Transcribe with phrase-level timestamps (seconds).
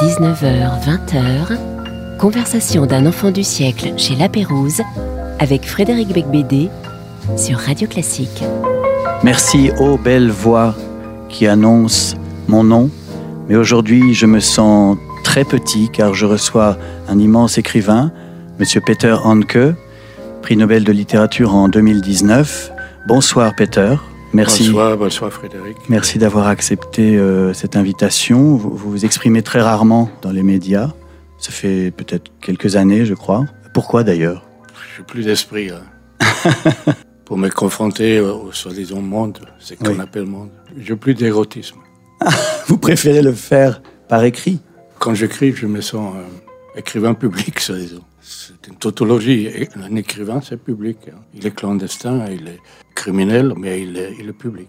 [0.00, 1.58] 19h-20h,
[2.18, 4.80] conversation d'un enfant du siècle chez La Pérouse
[5.40, 6.68] avec Frédéric Becbédé
[7.36, 8.44] sur Radio Classique.
[9.24, 10.76] Merci ô belle voix
[11.28, 12.16] qui annonce
[12.46, 12.90] mon nom,
[13.48, 16.76] mais aujourd'hui je me sens très petit car je reçois
[17.08, 18.12] un immense écrivain,
[18.60, 19.58] Monsieur Peter Hanke,
[20.42, 22.70] prix Nobel de littérature en 2019.
[23.08, 23.96] Bonsoir Peter.
[24.32, 24.64] Merci.
[24.66, 25.76] Bonsoir, bonsoir Frédéric.
[25.88, 28.56] Merci d'avoir accepté euh, cette invitation.
[28.56, 30.90] Vous, vous vous exprimez très rarement dans les médias.
[31.38, 33.46] Ça fait peut-être quelques années, je crois.
[33.72, 34.46] Pourquoi d'ailleurs?
[34.96, 35.82] J'ai plus d'esprit hein.
[37.24, 40.00] pour me confronter au soi-disant monde, ce qu'on Oui.
[40.00, 40.50] appelle monde.
[40.76, 41.78] J'ai plus d'érotisme.
[42.66, 44.60] Vous préférez le faire par écrit?
[44.98, 48.02] Quand j'écris, je me sens euh, écrivain public, soi-disant.
[48.30, 49.46] C'est une tautologie.
[49.46, 50.98] Et Un écrivain, c'est public.
[51.08, 51.18] hein.
[51.34, 52.58] Il est clandestin, il est
[52.94, 54.68] criminel, mais il est, il est public.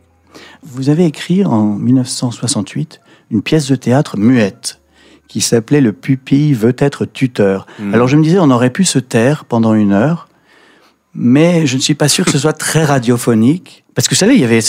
[0.63, 3.01] Vous avez écrit en 1968
[3.31, 4.79] une pièce de théâtre muette
[5.27, 7.67] qui s'appelait Le pupille veut être tuteur.
[7.79, 7.93] Mm.
[7.93, 10.29] Alors je me disais, on aurait pu se taire pendant une heure,
[11.13, 13.83] mais je ne suis pas sûr que ce soit très radiophonique.
[13.93, 14.61] Parce que vous savez, il y avait,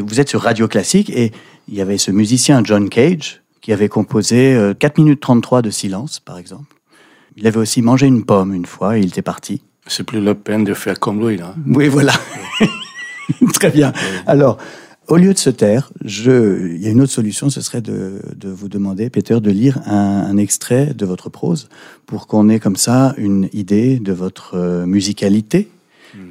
[0.00, 1.32] vous êtes sur Radio Classique et
[1.68, 5.70] il y avait ce musicien John Cage qui avait composé euh, 4 minutes 33 de
[5.70, 6.75] silence, par exemple.
[7.36, 9.62] Il avait aussi mangé une pomme une fois et il était parti.
[9.86, 11.36] C'est plus la peine de faire comme lui.
[11.36, 11.54] Là.
[11.66, 12.14] Oui, voilà.
[13.54, 13.92] Très bien.
[14.26, 14.58] Alors,
[15.08, 18.20] au lieu de se taire, je, il y a une autre solution, ce serait de,
[18.34, 21.68] de vous demander, Peter, de lire un, un extrait de votre prose
[22.06, 25.68] pour qu'on ait comme ça une idée de votre euh, musicalité.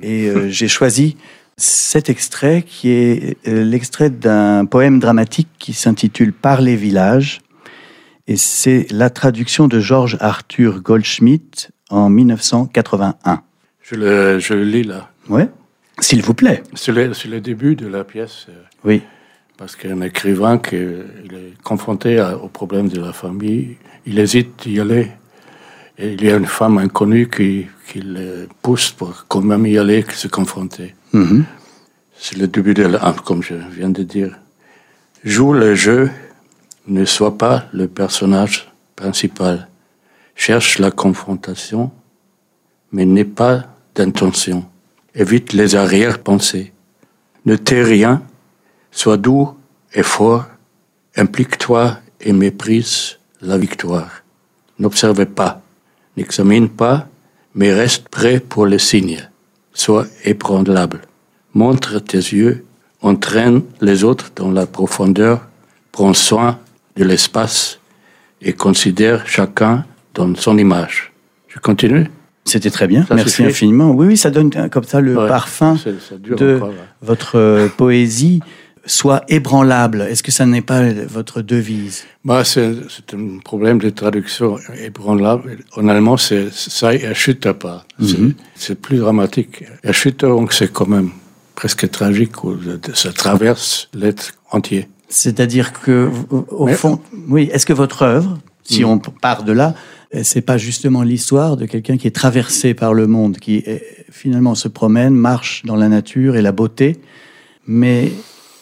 [0.02, 1.16] Et euh, j'ai choisi
[1.58, 7.40] cet extrait qui est euh, l'extrait d'un poème dramatique qui s'intitule Par les villages.
[8.28, 13.42] Et c'est la traduction de Georges Arthur Goldschmidt en 1981.
[13.84, 15.09] Je le, je le lis là.
[15.30, 15.48] Ouais.
[16.00, 16.64] S'il vous plaît.
[16.73, 18.48] C'est le, le début de la pièce.
[18.50, 18.53] euh,
[18.84, 19.02] Oui.
[19.58, 21.03] Parce qu'un écrivain qui est
[21.64, 25.12] confronté à- au problème de la famille, il hésite d'y aller.
[25.98, 29.78] Et il y a une femme inconnue qui, qui le pousse pour quand même y
[29.78, 30.94] aller, se confronter.
[31.14, 31.46] Mhm.
[32.18, 34.35] C'est le début de la, ah, comme je viens de dire.
[35.24, 36.09] Joue le jeu,
[36.88, 39.68] ne sois pas le personnage principal.
[40.35, 41.91] Cherche la confrontation,
[42.91, 43.63] mais n'aie pas
[43.96, 44.66] d'intention.
[45.13, 46.73] Évite les arrière-pensées.
[47.46, 48.22] Ne tais rien,
[48.91, 49.56] sois doux
[49.94, 50.46] et fort,
[51.16, 54.23] implique-toi et méprise la victoire.
[54.79, 55.62] N'observe pas,
[56.17, 57.07] n'examine pas,
[57.53, 59.29] mais reste prêt pour les signes.
[59.73, 61.02] Sois ébranlable.
[61.53, 62.66] Montre tes yeux,
[63.02, 65.47] entraîne les autres dans la profondeur,
[65.91, 66.59] prends soin
[66.95, 67.79] de l'espace
[68.41, 71.11] et considère chacun dans son image.
[71.47, 72.07] Je continue
[72.45, 73.06] C'était très bien.
[73.07, 73.91] Ça Merci suffit infiniment.
[73.91, 75.89] Oui, oui, ça donne comme ça le Ouais, parfum ça
[76.19, 78.39] de encore, votre euh, poésie
[78.85, 80.01] soit ébranlable.
[80.01, 82.03] Est-ce que ça n'est pas votre devise?
[82.23, 82.69] Bah, c'est
[83.13, 85.57] un problème de traduction ébranlable.
[85.75, 87.85] En allemand, c'est ça erschütter pas.
[88.00, 88.34] C'est- Mhm.
[88.55, 89.63] C'est plus dramatique.
[89.84, 91.09] Erschütterung, c'est quand même
[91.55, 92.57] presque tragique, où
[92.94, 94.88] ça traverse l'être entier.
[95.09, 96.99] C'est-à-dire que, au Mais- fond,
[97.29, 99.75] oui, est-ce que votre œuvre, si on part de là,
[100.16, 103.77] euh, c'est pas justement l'histoire de quelqu'un qui est traversé par le monde, qui euh,
[104.11, 106.99] finalement se promène, marche dans la nature et la beauté,
[107.67, 108.11] mais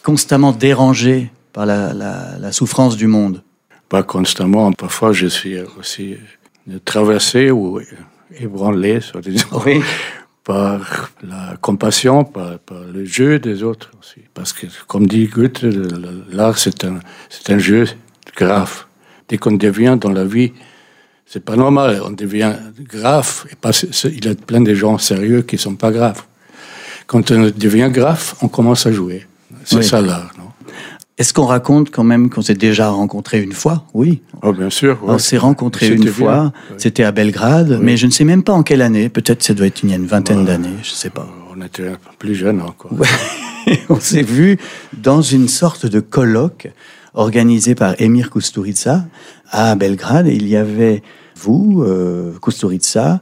[0.03, 3.41] constamment dérangé par la, la- la souffrance du monde?
[3.89, 4.71] Pas constamment.
[4.73, 6.15] Parfois, je suis aussi
[6.69, 7.79] euh, traversé ou
[8.39, 9.81] ébranlé, soi-disant, Oui.
[10.43, 14.21] Par la compassion, par, par le jeu des autres aussi.
[14.33, 15.63] Parce que, comme dit Goethe,
[16.31, 16.99] l'art, c'est un,
[17.29, 17.85] c'est un jeu
[18.35, 18.85] grave.
[19.29, 20.51] Dès qu'on devient dans la vie,
[21.25, 23.45] c'est pas normal, on devient grave.
[23.51, 23.71] Et pas,
[24.05, 26.23] il y a plein de gens sérieux qui sont pas graves.
[27.07, 29.25] Quand on devient grave, on commence à jouer.
[29.63, 29.83] C'est Oui.
[29.83, 30.31] ça l'art,
[31.19, 33.85] Est-ce qu'on raconte quand même qu'on s'est déjà rencontré une fois?
[33.93, 34.21] Oui.
[34.41, 34.97] Oh, bien sûr.
[35.03, 35.19] On ouais.
[35.19, 36.11] s'est rencontrés C'était une bien.
[36.11, 36.75] fois, Ouais.
[36.77, 39.09] c'était à Belgrade, mais je ne sais même pas en quelle année.
[39.09, 41.27] Peut-être ça doit être il y a une vingtaine d'années, je ne sais pas.
[41.55, 42.91] On était un peu plus jeunes encore.
[43.89, 44.57] on s'est vu
[44.97, 46.69] dans une sorte de colloque
[47.13, 49.05] organisé par Emir Kusturica
[49.51, 50.27] à Belgrade.
[50.27, 51.03] Il y avait
[51.35, 53.21] vous, euh, Kusturica,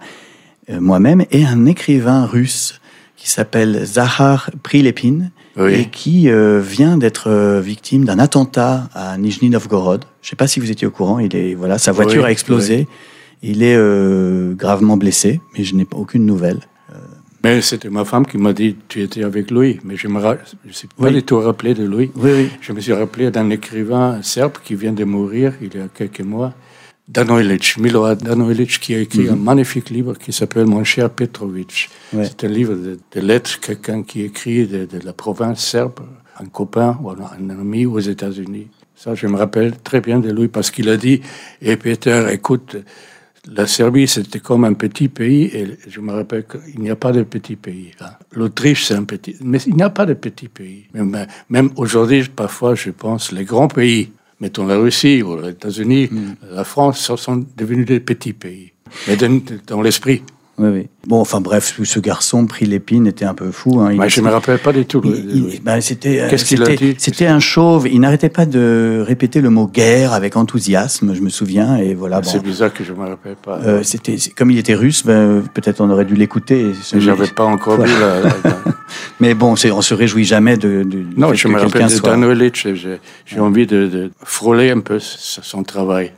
[0.69, 2.79] euh, moi-même et un écrivain russe
[3.17, 5.73] qui s'appelle Zahar Prilepin Oui.
[5.73, 10.05] et qui euh, vient d'être euh, victime d'un attentat à Nijni Novgorod.
[10.21, 11.19] Je ne sais pas si vous étiez au courant.
[11.19, 12.87] Il est voilà, sa voiture Oui, a explosé.
[13.43, 16.59] Il est euh, gravement blessé, mais je n'ai aucune nouvelle.
[17.43, 19.79] Mais c'était ma femme qui m'a dit tu étais avec lui.
[19.83, 21.11] Mais je me ra- je ne suis pas Oui.
[21.13, 22.11] du tout rappelé de lui.
[22.15, 22.49] Oui, oui.
[22.61, 26.21] Je me suis rappelé d'un écrivain serbe qui vient de mourir il y a quelques
[26.21, 26.53] mois,
[27.11, 31.89] Danojlic, Milorad Danojlic, qui a écrit un magnifique livre qui s'appelle Mon cher Petrovic.
[32.13, 32.19] Mhm.
[32.19, 32.25] Ouais.
[32.25, 35.99] C'est un livre de, de lettres, quelqu'un qui écrit de, de la province serbe,
[36.39, 38.67] un copain ou un, ami aux États-Unis.
[38.95, 41.21] Ça, je me rappelle très bien de lui parce qu'il a dit,
[41.61, 42.77] et Peter, écoute,
[43.51, 47.11] la Serbie, c'était comme un petit pays, et je me rappelle qu'il n'y a pas
[47.11, 47.91] de petit pays.
[48.31, 50.85] L'Autriche, c'est un petit, mais il n'y a pas de petit pays.
[50.93, 56.09] Même, même aujourd'hui, parfois, je pense, les grands pays, mettons la Russie ou les États-Unis,
[56.11, 56.35] mm.
[56.51, 58.73] la France, sont devenus des petits pays,
[59.07, 59.15] mais
[59.67, 60.23] dans l'esprit.
[60.61, 60.89] Oui, oui.
[61.07, 63.79] Bon, enfin bref, ce garçon pris l'épine était un peu fou.
[63.79, 63.93] Hein.
[63.93, 65.01] Il, je ne me rappelle pas du tout.
[65.63, 66.93] Ben, c'était, Qu'est-ce qu'il a dit?
[66.99, 67.87] C'était un chauve.
[67.87, 71.77] Il n'arrêtait pas de répéter le mot guerre avec enthousiasme, je me souviens.
[71.77, 72.21] Et voilà.
[72.21, 73.59] C'est bizarre que je ne me rappelle pas.
[73.65, 76.67] Euh, c'était comme il était russe, ben, peut-être on aurait dû l'écouter.
[76.93, 77.91] Je n'avais pas encore vu.
[77.99, 78.29] La,
[79.19, 80.83] Mais bon, on se réjouit jamais de.
[80.83, 82.51] de non, je me rappelle de Dan
[83.25, 86.11] J'ai envie de, de frôler un peu son travail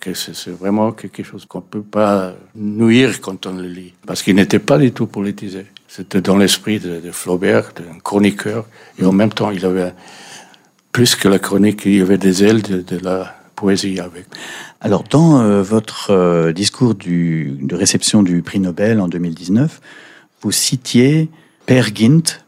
[0.00, 3.94] que c'est vraiment quelque chose qu'on ne peut pas nuire quand on le lit.
[4.06, 5.66] Parce qu'il n'était pas du tout politisé.
[5.88, 8.66] C'était dans l'esprit de, Flaubert, d'un chroniqueur.
[8.98, 9.92] Et en même temps, il avait,
[10.92, 14.26] plus que la chronique, il y avait des ailes de, la poésie avec.
[14.80, 19.80] Alors, dans euh, votre euh, discours du, de réception du prix Nobel en 2019,
[20.42, 21.28] vous citiez
[21.66, 22.44] Per Gint,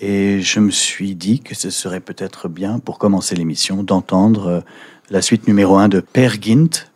[0.00, 4.60] et je me suis dit que ce serait peut-être bien, pour commencer l'émission, d'entendre euh,
[5.10, 6.90] la suite numéro 1 de Per Gint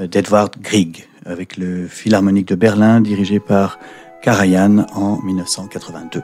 [0.00, 3.78] euh, d'Edvard Grieg, avec le Philharmonique de Berlin dirigé par
[4.22, 6.22] Karajan en 1982.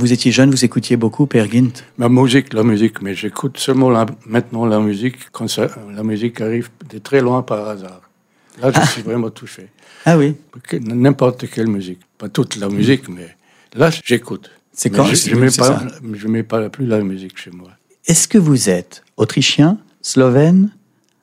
[0.00, 3.90] Vous étiez jeune, vous écoutiez beaucoup Per Gint Ma musique, la musique, mais j'écoute seulement
[4.26, 5.46] maintenant la musique quand
[5.94, 8.00] la musique arrive de très loin par hasard.
[8.62, 8.86] Là, je ah.
[8.86, 9.68] suis vraiment touché.
[10.06, 10.36] Ah oui
[10.80, 12.00] N'importe quelle musique.
[12.16, 13.36] Pas toute la musique, mais
[13.74, 14.50] là, j'écoute.
[14.72, 15.82] C'est quand Je ne mets, pas,
[16.14, 17.68] je mets pas plus la musique chez moi.
[18.06, 20.70] Est-ce que vous êtes autrichien, slovène,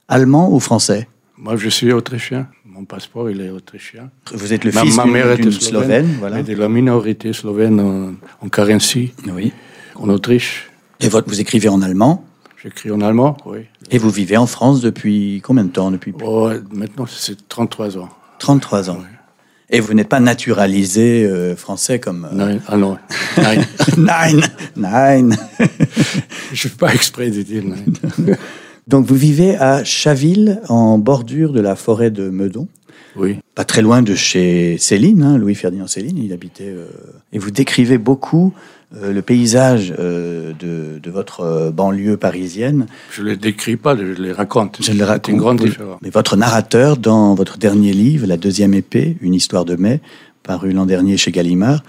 [0.07, 1.07] allemand ou français?
[1.35, 2.47] Moi, je suis autrichien.
[2.77, 4.11] Mon passeport, il est autrichien.
[4.31, 6.43] Vous êtes le fils ma mère était slovène, voilà.
[6.43, 8.13] de la minorité slovène en,
[8.45, 9.51] en Carency, oui.
[9.95, 10.69] en Autriche.
[10.99, 12.23] Et votre, vous écrivez en allemand?
[12.61, 13.61] J'écris en allemand, oui.
[13.89, 18.09] Et vous vivez en France depuis combien de temps depuis oh, Maintenant, c'est 33 ans.
[18.37, 18.99] 33 ans.
[19.71, 22.27] Et vous n'êtes pas naturalisé euh, français comme.
[22.31, 22.35] Euh...
[22.35, 22.97] Non, ah non.
[23.39, 23.65] Nine.
[23.97, 24.41] nine.
[24.75, 25.37] Nine.
[26.53, 27.95] Je ne fais pas exprès de dire nine.
[28.87, 32.67] Donc vous vivez à Chaville, en bordure de la forêt de Meudon.
[33.17, 33.37] Oui.
[33.55, 36.69] Pas très loin de chez Céline, hein, Louis-Ferdinand Céline, il habitait.
[36.69, 36.87] Euh,
[37.33, 38.53] et vous décrivez beaucoup
[38.95, 42.85] euh, le paysage euh, de, de, votre banlieue parisienne.
[43.11, 44.77] Je ne les décris pas, je les raconte.
[44.81, 45.27] Je les raconte.
[45.29, 45.99] une grande différence.
[46.01, 49.99] Mais votre narrateur, dans votre dernier livre, La deuxième épée, Une histoire de mai,
[50.43, 51.83] paru l'an dernier chez Gallimard,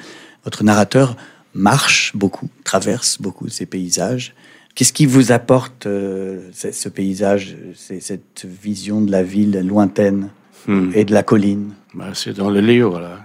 [0.44, 1.14] votre narrateur
[1.54, 4.34] marche beaucoup, traverse beaucoup ces paysages.
[4.78, 10.28] Qu'est-ce qui vous apporte euh, ce paysage, cette vision de la ville lointaine
[10.68, 10.92] hmm.
[10.94, 11.72] et de la colline?
[11.94, 13.18] Bah, C'est dans le livre, là.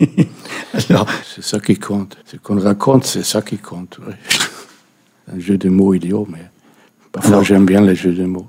[0.78, 2.16] C'est ça qui compte.
[2.24, 4.00] Ce qu'on raconte, c'est ça qui compte.
[5.30, 6.46] un jeu de mots idiot, mais
[7.12, 8.48] parfois j'aime bien les jeux de mots.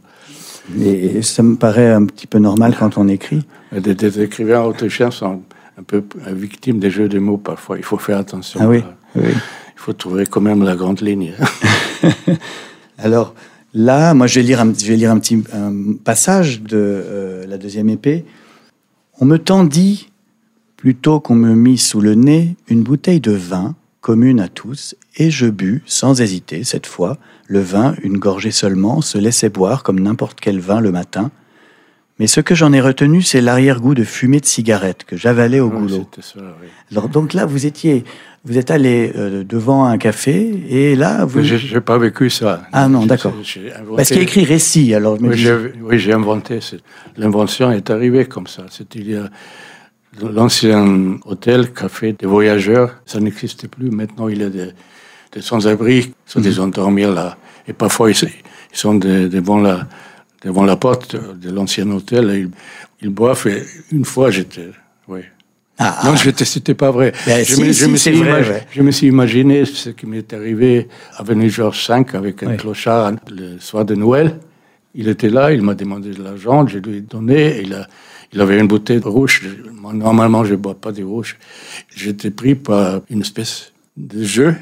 [0.79, 3.46] Et, ça me paraît un petit peu normal quand on écrit.
[3.74, 5.41] Des, des écrivains autrichiens sont
[5.77, 7.77] un peu victimes des jeux de mots parfois.
[7.77, 8.62] Il faut faire attention.
[8.63, 9.34] Ah oui, oui.
[9.79, 11.33] Il faut trouver quand même la grande ligne.
[12.98, 13.33] Alors
[13.74, 15.41] là, moi, je vais lire un, petit
[16.03, 18.25] passage de euh, la deuxième épée.
[19.21, 20.09] On me tendit,
[20.75, 25.31] plutôt qu'on me mit sous le nez, une bouteille de vin commune à tous, et
[25.31, 27.17] je bus, sans hésiter, cette fois,
[27.48, 31.31] le vin, une gorgée seulement, se laissait boire comme n'importe quel vin le matin.
[32.20, 35.70] Mais ce que j'en ai retenu, c'est l'arrière-goût de fumée de cigarette que j'avalais au
[35.70, 36.06] goulot.
[36.92, 38.04] Alors donc là, vous étiez,
[38.44, 41.42] vous êtes allé euh, devant un café et là, vous.
[41.42, 42.64] Je n'ai pas vécu ça.
[42.74, 43.34] Ah non, d'accord.
[43.96, 44.94] Parce qu'il y a écrit récit.
[44.94, 46.60] Alors oui, j'ai inventé.
[47.16, 48.66] L'invention est arrivée comme ça.
[48.70, 49.30] C'était il y a
[50.22, 52.96] l'ancien hôtel, café des voyageurs.
[53.06, 53.92] Ça n'existe plus.
[53.92, 54.74] Maintenant, il y a des,
[55.40, 56.12] sans-abri.
[56.36, 57.38] Ils sont mm dormir là.
[57.66, 58.16] Et parfois, ils,
[58.74, 59.88] sont devant la,
[60.43, 62.29] devant la porte de l'ancien hôtel.
[62.31, 62.48] Et
[63.01, 63.48] ils, boivent.
[63.48, 64.69] Et une fois, j'étais.
[65.08, 65.22] Oui.
[65.81, 66.46] Ah, non, ah.
[66.46, 67.13] c'était pas vrai.
[67.25, 72.03] Ben, je, me, je, me suis imaginé ce qui m'est arrivé à Avenue Georges V
[72.13, 74.39] avec un clochard le soir de Noël.
[74.93, 77.62] Il était là, il m'a demandé de l'argent, je lui ai donné.
[77.62, 77.88] Il, a,
[78.34, 79.48] il avait une bouteille de rouge.
[79.93, 81.38] Normalement, je ne bois pas de rouge.
[81.96, 84.55] J'étais pris par une espèce de jeu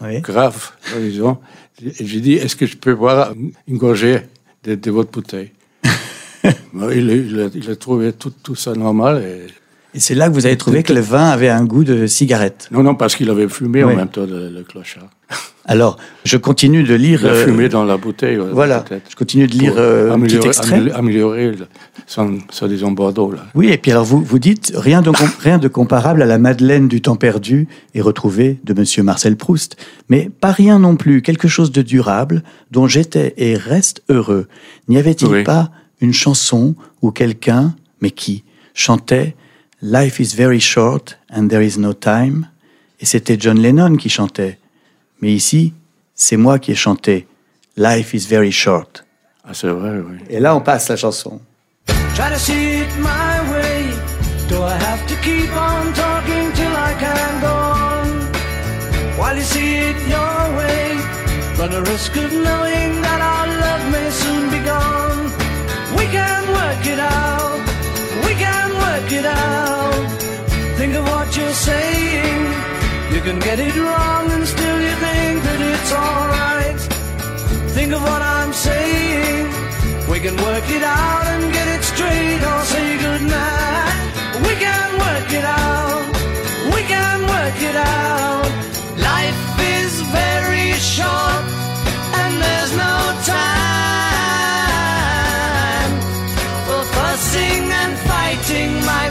[0.00, 1.38] grave, disons.
[1.82, 3.34] Et j'ai dit, est-ce que je peux boire
[3.66, 4.20] une gorgée?
[4.64, 5.52] De, votre bouteille
[6.74, 9.22] il, il, a, trouvé tout, tout ça normal.
[9.22, 9.46] Et
[9.94, 12.68] et c'est là que vous avez trouvé que le vin avait un goût de cigarette.
[12.70, 15.08] Non, non, parce qu'il avait fumé en même temps le, clochard.
[15.70, 17.20] Alors, je continue de lire.
[17.22, 18.36] Il a euh, fumé dans la bouteille.
[18.52, 18.84] voilà.
[19.08, 20.90] Je continue de lire euh, un petit extrait.
[20.90, 21.52] Améliorer
[22.08, 23.30] son, disons Bordeaux.
[23.30, 23.46] Là.
[23.54, 26.88] Oui, et puis alors vous, vous dites rien de, rien de comparable à la Madeleine
[26.88, 29.76] du temps perdu et retrouvé de Monsieur Marcel Proust,
[30.08, 34.48] mais pas rien non plus, quelque chose de durable dont j'étais et reste heureux.
[34.88, 38.42] N'y avait-il pas une chanson où quelqu'un, mais qui,
[38.74, 39.36] chantait
[39.82, 42.48] Life is very short and there is no time.
[42.98, 44.58] Et c'était John Lennon qui chantait.
[45.20, 45.74] Mais ici,
[46.14, 47.26] c'est moi qui ai chanté
[47.76, 49.04] Life is very short.
[49.44, 50.18] Ah, c'est vrai, oui.
[50.28, 51.40] Et là, on passe la chanson.
[52.14, 53.86] Try to see it my way.
[54.48, 58.08] Do I have to keep on talking till I can go on?
[59.18, 60.96] While you see it your way,
[61.58, 65.30] run a risk of knowing that our love may soon be gone.
[65.96, 67.60] We can work it out.
[68.26, 70.08] We can work it out.
[70.76, 72.52] Think of what you're saying.
[73.20, 76.80] You can get it wrong and still you think that it's alright.
[77.76, 79.44] Think of what I'm saying.
[80.08, 83.92] We can work it out and get it straight or say goodnight.
[84.48, 86.08] We can work it out.
[86.72, 88.48] We can work it out.
[88.96, 89.44] Life
[89.76, 91.44] is very short
[92.24, 92.96] and there's no
[93.28, 94.30] time
[96.64, 99.10] for fussing and fighting, my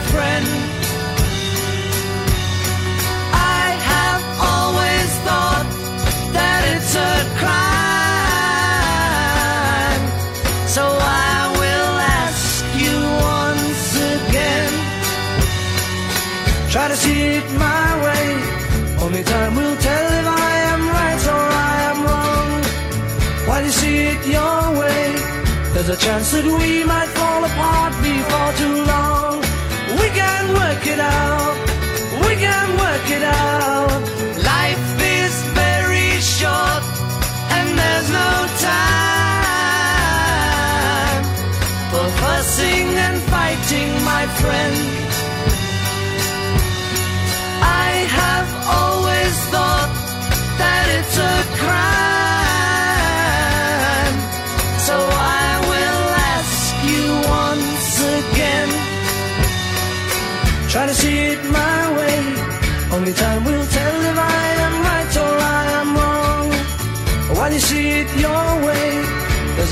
[25.90, 29.42] There's a chance that we might fall apart before too long.
[29.98, 31.58] We can work it out.
[32.28, 33.90] We can work it out.
[34.38, 36.84] Life is very short
[37.58, 38.32] and there's no
[38.70, 38.94] time
[41.90, 45.09] for fussing and fighting, my friend.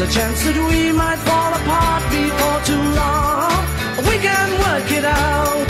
[0.08, 3.52] A chance that we might fall apart before too long.
[4.10, 5.68] We can work it out.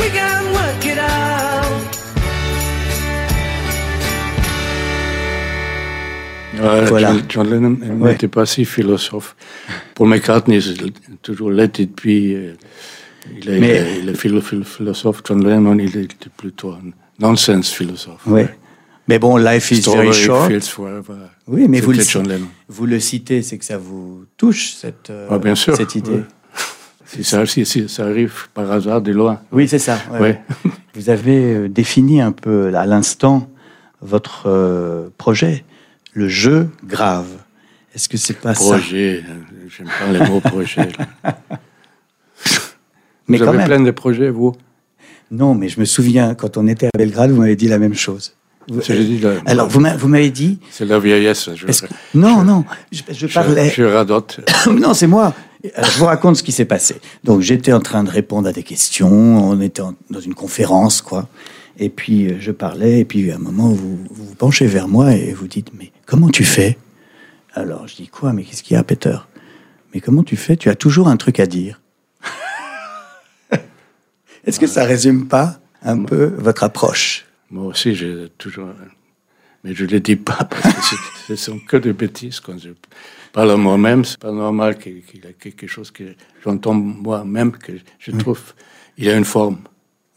[0.00, 1.82] We can work it out.
[6.54, 7.08] Ouais, voilà.
[7.08, 8.28] John, John Lennon n'était ouais.
[8.28, 9.34] pas si philosophe.
[9.94, 12.06] Pour McCartney, c'est toujours Let It Be.
[12.06, 18.22] Il est, mais, il est, le philosophe John Lennon, il était plutôt un nonsense philosophe.
[18.26, 18.42] Oui.
[19.08, 20.52] Mais bon, Life is very short.
[20.64, 21.14] Forever.
[21.46, 22.02] Oui, mais vous le,
[22.68, 26.22] vous le citez, c'est que ça vous touche, cette, euh, ah, bien sûr, cette idée.
[27.04, 29.40] Si ça, arrive par hasard de loin.
[29.50, 29.98] Oui, c'est ça.
[30.18, 30.40] Ouais.
[30.94, 33.50] Vous avez euh, défini un peu à l'instant
[34.00, 35.64] votre euh, projet,
[36.14, 37.28] le jeu grave.
[37.94, 38.76] Est-ce que c'est pas ça?
[38.78, 40.88] Projet, euh, j'aime pas les mots projet.
[43.28, 43.66] Mais vous quand avez même.
[43.66, 44.54] plein de projets, vous?
[45.30, 47.94] Non, mais je me souviens, quand on était à Belgrade, vous m'avez dit la même
[47.94, 48.34] chose.
[49.46, 50.58] Alors, vous m'a- vous m'avez dit...
[50.70, 51.50] C'est la vieillesse.
[51.54, 53.70] Je, que- Non, non, je, je je- parlais...
[53.74, 54.40] je radote.
[54.70, 55.34] non, c'est moi.
[55.74, 56.96] Alors, je vous raconte ce qui s'est passé.
[57.24, 59.10] Donc, j'étais en train de répondre à des questions.
[59.10, 61.28] On était en- dans une conférence, quoi.
[61.78, 63.00] Et puis, euh, je parlais.
[63.00, 65.90] Et puis, à un moment, vous vous, vous penchez vers moi et vous dites Mais
[66.06, 66.78] comment tu fais?
[67.54, 68.32] Alors, je dis Quoi?
[68.32, 69.16] Mais qu'est-ce qu'il y a, Peter
[69.94, 70.56] Mais comment tu fais?
[70.56, 71.80] Tu as toujours un truc à dire.
[74.44, 77.26] Est-ce que ça résume pas un peu votre approche?
[77.52, 78.70] Moi aussi, j'ai toujours.
[79.62, 80.96] Mais je ne le dis pas parce que
[81.28, 82.40] ce sont que des bêtises.
[82.40, 82.70] Quand je
[83.32, 86.02] parle à moi-même, c'est pas normal qu'il y ait quelque chose que
[86.44, 88.40] j'entends moi-même que je trouve.
[88.98, 89.58] Il a une forme.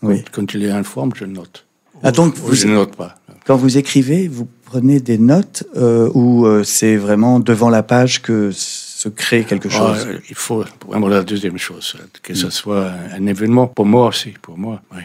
[0.01, 0.23] Oui.
[0.31, 1.65] Quand il y a une forme, je note.
[2.03, 3.15] Ah, donc, Ou vous- je ne note pas.
[3.45, 8.21] Quand vous écrivez, vous prenez des notes euh, ou euh, c'est vraiment devant la page
[8.23, 10.07] que se crée quelque Ah, chose?
[10.29, 14.31] il faut vraiment la deuxième chose, que ce soit un, un événement pour moi aussi,
[14.41, 14.81] pour moi.
[14.93, 15.01] Oui.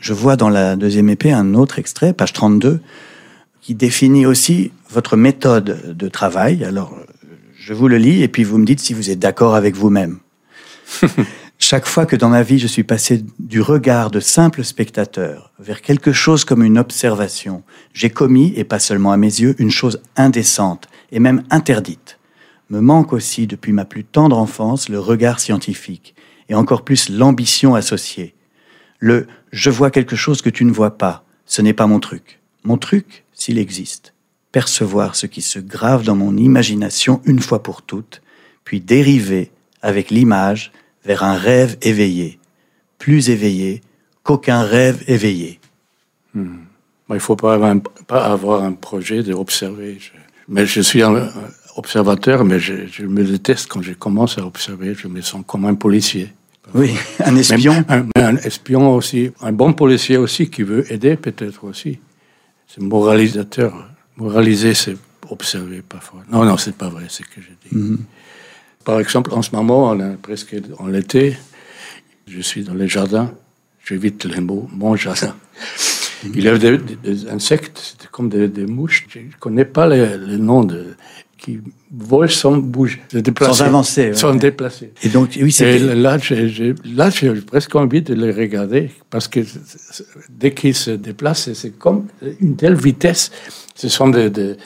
[0.00, 2.80] Je vois dans la deuxième épée un autre extrait, page 32,
[3.60, 6.64] qui définit aussi votre méthode de travail.
[6.64, 6.96] Alors,
[7.58, 10.18] je vous le lis et puis vous me dites si vous êtes d'accord avec vous-même.
[11.58, 15.82] Chaque fois que dans ma vie je suis passé du regard de simple spectateur vers
[15.82, 20.00] quelque chose comme une observation, j'ai commis, et pas seulement à mes yeux, une chose
[20.16, 22.18] indécente et même interdite.
[22.70, 26.14] Me manque aussi depuis ma plus tendre enfance le regard scientifique
[26.48, 28.34] et encore plus l'ambition associée.
[29.00, 32.38] Le je vois quelque chose que tu ne vois pas, ce n'est pas mon truc.
[32.62, 34.14] Mon truc, s'il existe,
[34.52, 38.22] percevoir ce qui se grave dans mon imagination une fois pour toutes,
[38.64, 39.50] puis dériver
[39.82, 40.72] avec l'image
[41.04, 42.38] vers un rêve éveillé,
[42.98, 43.80] plus éveillé
[44.22, 45.58] qu'aucun rêve éveillé.
[46.34, 46.46] Moi,
[47.10, 49.98] il ne faut pas avoir un, projet d'observer.
[50.46, 51.28] Mais je suis un
[51.76, 54.94] observateur, mais je, je me déteste quand je commence à observer.
[54.94, 56.32] Je me sens comme un policier.
[56.74, 56.92] Oui,
[57.24, 57.84] un espion.
[57.88, 61.98] un, mais un espion aussi, un bon policier aussi qui veut aider peut-être aussi.
[62.68, 63.88] C'est moralisateur.
[64.16, 64.96] Moraliser, c'est
[65.28, 66.22] observer parfois.
[66.30, 67.76] Non, non, c'est pas vrai, c'est ce que je dis.
[67.76, 67.98] Mhm.
[68.84, 71.36] Par exemple, en ce moment, on presque en l'été,
[72.26, 73.32] je suis dans les jardins,
[73.84, 75.34] j'évite les mots, mon jardin.
[76.24, 79.06] Il y a des, des- des insectes, comme des, des mouches.
[79.08, 80.94] Je ne connais pas les noms de,
[81.40, 81.58] qui
[81.90, 83.52] volent sans bouger, se déplacer.
[83.58, 84.14] Sans avancer, ouais.
[84.14, 84.92] Sans déplacer.
[85.02, 89.26] Et donc, oui, c'est là, j'ai j'ai- là, j'ai presque envie de les regarder parce
[89.26, 89.40] que
[90.40, 92.06] dès qu'ils se déplacent, c'est- comme
[92.40, 93.30] une telle vitesse.
[93.74, 94.56] Ce sont des, des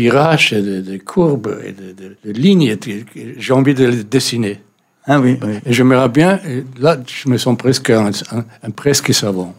[0.00, 2.76] virages, et des, des courbes et des, des- des lignes.
[3.38, 4.60] J'ai envie de les dessiner.
[5.06, 5.54] Ah oui, oui.
[5.64, 9.54] Et j'aimerais bien, et là, je me sens presque un, un- un presque savant.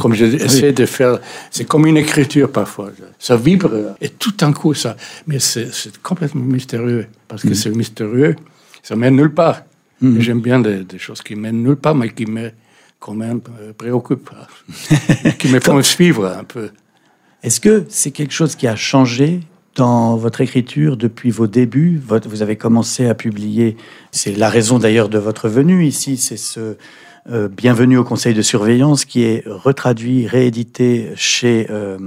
[0.00, 1.18] Comme j'essaie de faire,
[1.50, 2.90] c'est comme une écriture parfois.
[3.18, 4.96] Ça vibre et tout d'un coup ça.
[5.26, 5.70] Mais c'est
[6.02, 8.36] complètement mystérieux parce que c'est mystérieux,
[8.82, 9.62] ça mène nulle part.
[10.02, 12.50] Et J'aime bien des, des choses qui mènent nulle part, mais qui me
[13.00, 14.30] quand même euh, préoccupent,
[15.38, 16.70] qui me font suivre un peu.
[17.42, 19.40] Est-ce que c'est quelque chose qui a changé
[19.74, 22.00] dans votre écriture depuis vos débuts?
[22.06, 23.76] Vous avez commencé à publier,
[24.12, 26.76] c'est la raison d'ailleurs de votre venue ici, c'est ce
[27.28, 31.98] euh, Bienvenue au Conseil de surveillance qui est retraduit, réédité chez euh,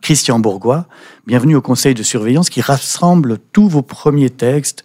[0.00, 0.86] Christian Bourgois.
[1.26, 4.84] Bienvenue au Conseil de surveillance qui rassemble tous vos premiers textes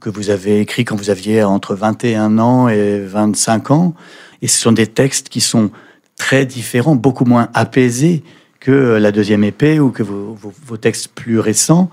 [0.00, 3.94] que vous avez écrits quand vous aviez entre 21 ans et 25 ans.
[4.42, 5.70] Et ce sont des textes qui sont
[6.16, 8.22] très différents, beaucoup moins apaisés
[8.60, 11.90] que euh, la deuxième épée ou que vos, vos- vos textes plus récents.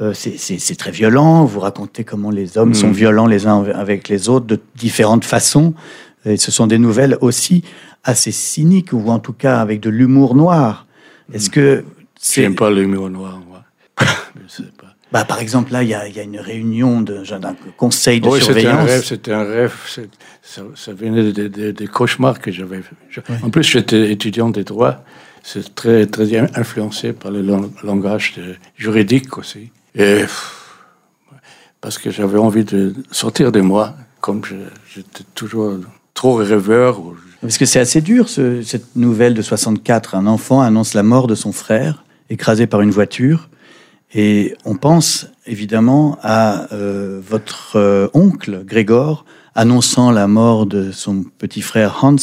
[0.00, 1.44] Euh, c'est- très violent.
[1.44, 5.74] Vous racontez comment les hommes sont violents les uns avec les autres de différentes façons.
[6.24, 7.64] Et ce sont des nouvelles aussi
[8.04, 10.86] assez cyniques ou en tout cas avec de l'humour noir.
[11.32, 11.84] Est-ce que
[12.20, 13.64] c'est J'aime pas l'humour noir, moi?
[14.42, 14.94] Je sais pas.
[15.12, 18.20] bah, par exemple là il y a, il y a une réunion de- d'un conseil
[18.20, 18.88] de Oui, c'était un surveillance.
[18.90, 19.74] rêve, c'était un rêve.
[20.42, 22.80] Ça, ça venait des des- des cauchemars que j'avais.
[23.42, 25.04] En plus, j'étais étudiant des droits.
[25.44, 29.70] C'est très, très influencé par le lang- langage de- juridique aussi.
[29.96, 30.22] Et
[31.80, 34.42] parce que j'avais envie de sortir de moi, comme
[34.94, 35.78] j'étais toujours
[36.14, 37.00] trop rêveur.
[37.40, 40.14] Parce que c'est assez dur, ce- cette nouvelle de 64.
[40.14, 43.48] Un enfant annonce la mort de son frère, écrasé par une voiture.
[44.14, 51.24] Et on pense évidemment à euh, votre euh, oncle, Grégor, annonçant la mort de son
[51.38, 52.16] petit frère Hans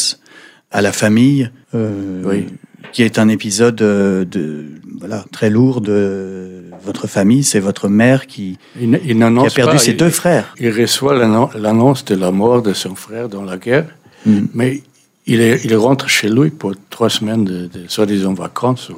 [0.72, 2.48] à la famille, euh, Oui.
[2.92, 4.66] Qui est un épisode euh, de,
[5.00, 7.44] voilà, très lourd de votre famille.
[7.44, 10.54] C'est votre mère qui, Il, n- il qui a perdu pas, ses il- deux frères.
[10.60, 13.88] Il reçoit l'annon- l'annonce de la mort de son frère dans la guerre,
[14.26, 14.40] Mm.
[14.54, 14.84] mais
[15.28, 18.92] il, est- il rentre chez lui pour trois semaines de, de soi-disant vacances.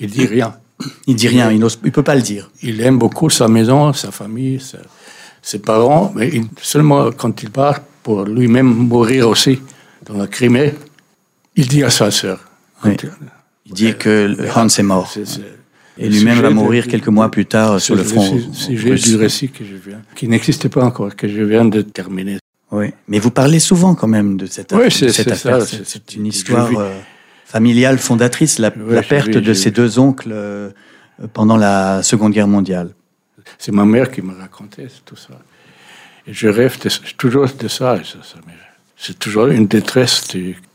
[0.00, 0.54] Il dit rien.
[1.06, 2.50] Il dit rien, il ne peut pas le dire.
[2.62, 4.78] Il aime beaucoup sa maison, sa famille, sa-
[5.40, 9.58] ses parents, mais il- seulement quand il part pour lui-même mourir aussi
[10.04, 10.74] dans la Crimée,
[11.54, 12.40] il dit à sa sœur.
[12.84, 12.96] Oui.
[13.66, 15.10] Il dit que Hans est mort.
[15.10, 15.40] C'est- c'est-
[15.98, 19.02] Et lui-même va de- mourir quelques mois plus tard sur le c'est front russe.
[19.02, 22.38] du récit que je viens, qui n'existait pas encore, que je viens de terminer.
[22.70, 25.62] Oui, mais vous parlez souvent quand même de cette, Oui, de c'est- cette c'est affaire.
[25.62, 26.92] C'est c'est- c'est une histoire euh,
[27.46, 29.70] familiale fondatrice, la, perte de vis.
[29.72, 30.70] deux oncles euh,
[31.32, 32.90] pendant la Seconde Guerre mondiale.
[33.58, 35.38] C'est ma mère qui me racontait tout ça.
[36.26, 37.96] Et je rêve de- toujours de ça.
[38.04, 38.38] ça- ça
[38.96, 40.22] C'est toujours une détresse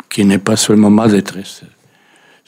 [0.10, 1.62] qui n'est pas seulement ma détresse.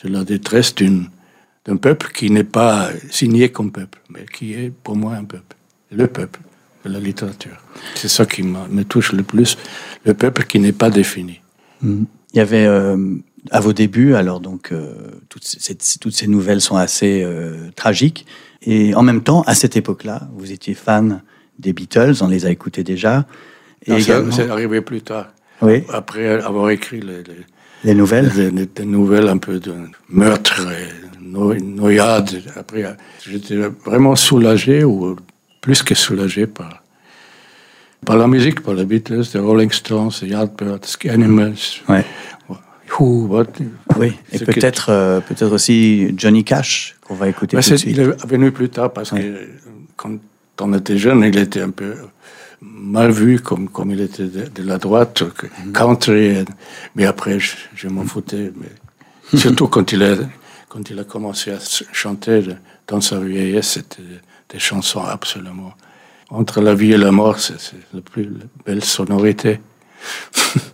[0.03, 4.95] C'est la détresse d'un peuple qui n'est pas signé comme peuple, mais qui est pour
[4.97, 5.55] moi un peuple.
[5.91, 6.41] Le peuple
[6.85, 7.57] de la littérature.
[7.95, 9.57] C'est ça qui me touche le plus.
[10.05, 11.39] Le peuple qui n'est pas défini.
[11.83, 13.15] Il y avait euh,
[13.51, 14.93] à vos débuts, alors donc euh,
[15.29, 18.25] toutes, ces, toutes ces nouvelles sont assez euh, tragiques.
[18.61, 21.21] Et en même temps, à cette époque-là, vous étiez fan
[21.59, 23.25] des Beatles, on les a écoutés déjà.
[23.85, 25.33] Et Non, ça- également, C'est arrivé plus tard.
[25.61, 27.45] oui, Après avoir écrit les- les,
[27.83, 28.29] les nouvelles?
[28.29, 29.73] Des, des- des nouvelles un peu de
[30.09, 32.41] meurtre, et no- noyade.
[32.55, 32.83] Après,
[33.27, 35.15] j'étais vraiment soulagé, ou
[35.61, 36.83] plus que soulagé par,
[38.05, 41.55] par la musique, par les Beatles, les Rolling Stones, les Yardbirds, les Animals,
[41.89, 42.05] Ouais.
[42.99, 43.45] Who, what?
[43.97, 47.89] Oui, et peut-être euh, peut-être aussi Johnny Cash qu'on va écouter tout de suite.
[47.97, 49.21] il est venu plus tard parce Ouais.
[49.21, 49.49] que
[49.95, 50.11] quand
[50.61, 51.95] on était jeune, il était un peu
[52.63, 56.45] mal vu comme, comme il était de, de la droite, que- country.
[56.95, 58.51] mais après, je, je m'en foutais.
[58.55, 60.15] Mais surtout quand il, a,
[60.69, 61.59] quand il a commencé à
[61.91, 62.41] chanter
[62.87, 64.03] dans sa vieillesse, c'était
[64.49, 65.73] des chansons absolument.
[66.29, 67.55] Entre la vie et la mort, c'est
[67.93, 68.29] la plus
[68.65, 69.59] belle sonorité.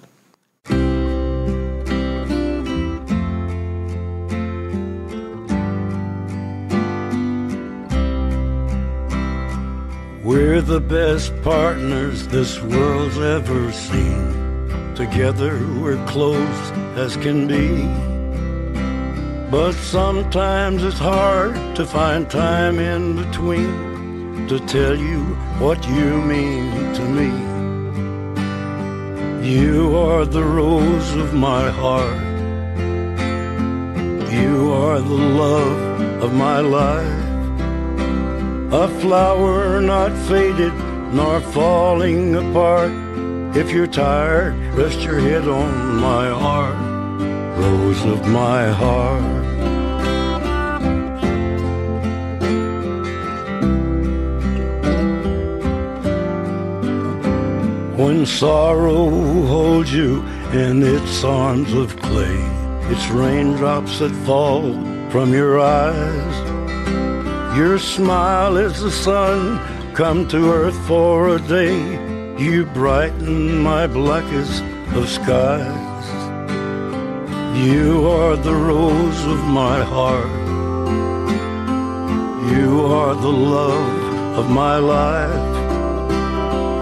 [10.39, 14.95] We're the best partners this world's ever seen.
[14.95, 16.61] Together we're close
[16.95, 17.83] as can be.
[19.51, 25.25] But sometimes it's hard to find time in between to tell you
[25.59, 27.31] what you mean to me.
[29.45, 32.21] You are the rose of my heart.
[34.31, 37.18] You are the love of my life.
[38.71, 40.73] A flower not faded
[41.11, 42.91] nor falling apart.
[43.57, 46.77] If you're tired, rest your head on my heart,
[47.57, 49.23] rose of my heart.
[57.97, 59.09] When sorrow
[59.47, 60.21] holds you
[60.53, 62.37] in its arms of clay,
[62.91, 64.73] it's raindrops that fall
[65.09, 66.48] from your eyes.
[67.55, 69.59] Your smile is the sun
[69.95, 71.79] come to earth for a day.
[72.37, 76.05] You brighten my blackest of skies.
[77.57, 80.29] You are the rose of my heart.
[82.53, 85.55] You are the love of my life.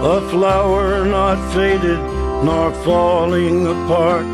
[0.04, 1.98] A flower not faded
[2.44, 4.26] nor falling apart.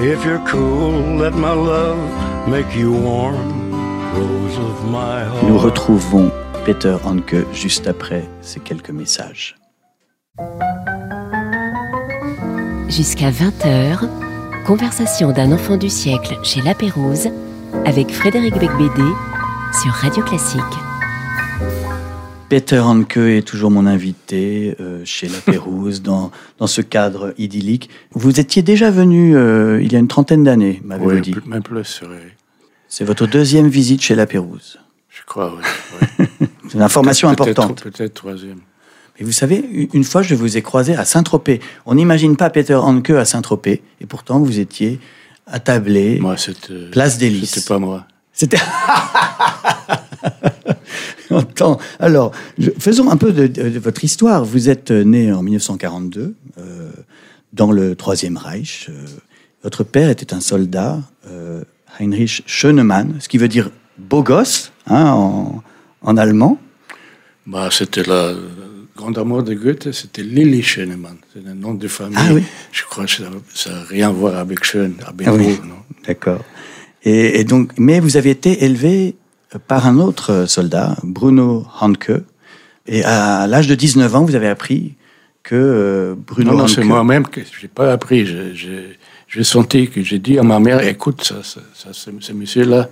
[0.00, 3.61] If you're cool, let my love make you warm.
[4.14, 6.30] Nous retrouvons
[6.64, 9.56] Peter Hanke juste après ces quelques messages.
[12.88, 14.08] Jusqu'à 20h,
[14.66, 17.28] conversation d'un enfant du siècle chez La Pérouse
[17.86, 19.08] avec Frédéric Becbédé
[19.82, 20.60] sur Radio Classique.
[22.48, 27.88] Peter Hanke est toujours mon invité euh, chez La Pérouse dans, dans ce cadre idyllique.
[28.12, 31.34] Vous étiez déjà venu euh, il y a une trentaine d'années, m'avez-vous Oui, dit.
[31.46, 32.16] même plus, oui.
[32.94, 34.78] C'est votre deuxième visite chez La Pérouse.
[35.08, 35.54] je crois.
[35.56, 35.62] Oui,
[36.18, 36.26] oui.
[36.68, 37.82] C'est une information Peut-être- importante.
[37.84, 38.58] Peut-être troisième.
[39.18, 41.60] Mais vous savez, une fois, je vous ai croisé à Saint-Tropez.
[41.86, 43.80] On n'imagine pas Peter Hanke à Saint-Tropez.
[44.02, 45.00] Et pourtant, vous étiez
[45.46, 46.18] attablé.
[46.20, 46.90] Moi, c'était.
[46.90, 47.48] Place des Lys.
[47.50, 48.06] C'était pas moi.
[48.34, 48.58] C'était.
[51.98, 54.44] Alors, je- faisons un peu de, de- de votre histoire.
[54.44, 56.90] Vous êtes né en 1942 euh,
[57.54, 58.88] dans le Troisième Reich.
[58.90, 59.06] Euh,
[59.62, 61.62] votre père était un soldat, euh,
[62.02, 65.62] Heinrich Schönemann, ce qui veut dire beau gosse hein, en,
[66.02, 66.58] en allemand.
[67.46, 68.32] Bah, c'était la
[68.96, 71.16] grande amour de Goethe, c'était Lili Schönemann.
[71.32, 72.16] C'est un nom de famille.
[72.18, 72.42] Ah oui.
[72.72, 73.10] Je crois que
[73.54, 75.58] ça n'a rien à voir avec Schön, avec Ah oui.
[76.06, 76.44] D'accord.
[77.04, 79.16] Et, et donc, mais vous avez été élevé
[79.68, 82.12] par un autre soldat, Bruno Hanke.
[82.86, 84.94] Et à l'âge de 19 ans, vous avez appris
[85.42, 88.24] que euh, Bruno Non, non, c'est moi-même que j'ai pas appris.
[88.26, 88.94] Je- je-
[89.32, 92.88] J'ai senti que j'ai dit à ma mère, écoute, ça, ça, ça, ce, ce monsieur-là,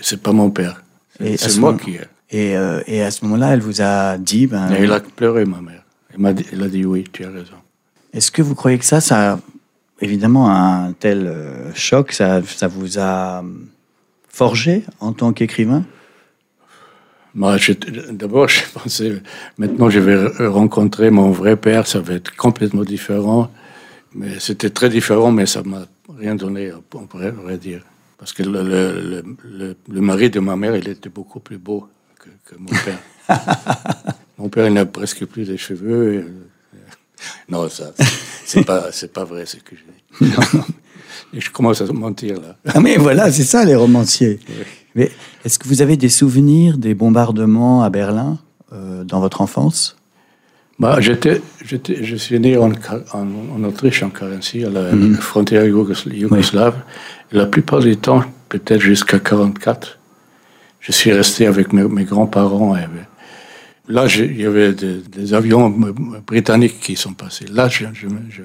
[0.00, 0.82] c'est- pas mon père.
[1.18, 1.96] C'est ce moi moment- qui.
[2.30, 5.44] Et, euh, et à ce moment-là, elle vous a dit, ben, Et elle a pleuré,
[5.44, 5.82] ma mère.
[6.12, 7.56] Elle, m'a dit, elle a dit oui, tu as raison.
[8.12, 9.40] est-ce que vous croyez que ça, ça,
[10.00, 13.66] évidemment, un tel euh, choc, ça, ça vous a hum,
[14.28, 15.84] forgé en tant qu'écrivain?
[17.34, 17.56] Moi,
[18.12, 19.20] d'abord, j'ai pensé,
[19.58, 23.50] maintenant je vais re- rencontrer mon vrai père, ça va être complètement différent.
[24.14, 25.86] Mais c'était très différent, mais ça m'a
[26.18, 27.82] rien donné, on pourrait, dire.
[28.18, 31.58] Parce que le, le, le, le- le mari de ma mère, il était beaucoup plus
[31.58, 32.98] beau que, que mon père.
[34.38, 36.14] mon père, il n'a presque plus de cheveux.
[36.14, 36.24] et,
[37.48, 37.92] non, ça,
[38.44, 39.82] c'est pas, c'est pas vrai ce que je
[40.26, 40.30] dis.
[41.32, 42.56] Et je commence à mentir là.
[42.66, 44.38] Ah mais voilà, c'est ça les romanciers.
[44.94, 45.10] Mais
[45.44, 48.38] est-ce que vous avez des souvenirs des bombardements à Berlin
[48.72, 49.96] euh, dans votre enfance?
[50.78, 52.72] Bah, j'étais, j'étais, je suis né en,
[53.12, 55.14] en, en Autriche, en Carency, à la Mhm.
[55.16, 56.74] frontière yougos- yougoslave.
[57.30, 59.98] La plupart du temps, peut-être jusqu'à 44,
[60.80, 62.76] je suis resté avec mes, mes grands-parents.
[62.76, 62.86] Et,
[63.88, 65.70] là, il y avait des, des avions
[66.26, 67.46] britanniques qui sont passés.
[67.46, 68.42] Là, je, je me- je-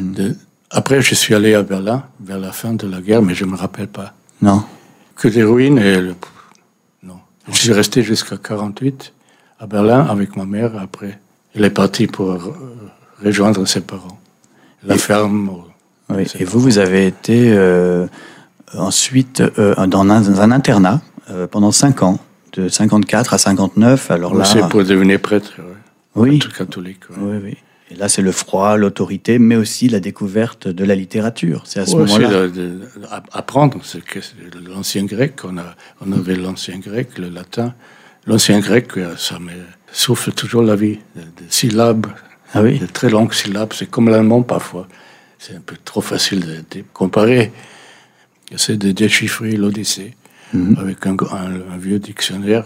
[0.00, 0.12] Mhm.
[0.14, 0.36] de-
[0.70, 3.50] après, je suis allé à Berlin vers la fin de la guerre, mais je ne
[3.50, 4.14] me rappelle pas.
[4.40, 4.64] Non.
[5.14, 6.14] Que des ruines et le-
[7.02, 7.18] non.
[7.52, 9.12] Je suis resté jusqu'à 48
[9.60, 10.72] à Berlin avec ma mère.
[10.78, 11.18] Après,
[11.56, 12.38] elle est partie pour euh,
[13.24, 14.18] rejoindre ses parents.
[14.84, 15.48] La ferme.
[16.10, 16.26] euh, Oui.
[16.38, 18.06] Et vous, vous avez été euh,
[18.74, 22.18] ensuite euh, dans, un, dans un internat euh, pendant 5 ans,
[22.52, 24.10] de 54 à 59.
[24.10, 25.54] Alors là, C'est pour devenir prêtre.
[26.14, 27.08] oui, Prêtre catholique.
[27.10, 27.16] ouais.
[27.20, 27.56] oui, oui.
[27.88, 31.62] Et là, c'est le froid, l'autorité, mais aussi la découverte de la littérature.
[31.66, 32.48] C'est à ce moment-là.
[33.32, 34.18] apprendre ce que
[34.68, 35.34] l'ancien grec.
[35.44, 37.74] On, a, on avait l'ancien grec, le latin.
[38.26, 39.52] L'ancien grec, ça me
[39.96, 40.98] souffle toujours la vie.
[41.14, 42.06] De, de syllabes,
[42.54, 42.78] Ah oui.
[42.78, 43.72] de très longues syllabes.
[43.74, 44.86] C'est comme l'allemand parfois.
[45.38, 47.52] C'est un peu trop facile de, de comparer.
[48.50, 50.14] J'essaie de déchiffrer l'Odyssée
[50.52, 50.76] Mhm.
[50.78, 52.64] avec un, un- un vieux dictionnaire.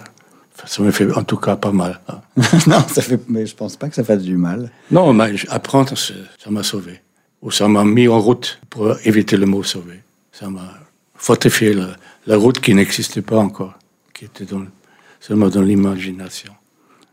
[0.55, 1.99] Enfin, ça me fait en tout cas pas mal.
[2.09, 2.21] hein.
[2.67, 4.71] non, ça fait, mais je pense pas que ça fasse du mal.
[4.91, 7.01] Non, mais apprendre, ça m'a sauvé.
[7.41, 10.01] Ou ça m'a mis en route pour éviter le mot sauver.
[10.31, 10.69] Ça m'a
[11.15, 11.89] fortifié la,
[12.27, 13.75] la route qui n'existait pas encore,
[14.13, 14.65] qui était dans,
[15.19, 16.53] seulement dans l'imagination.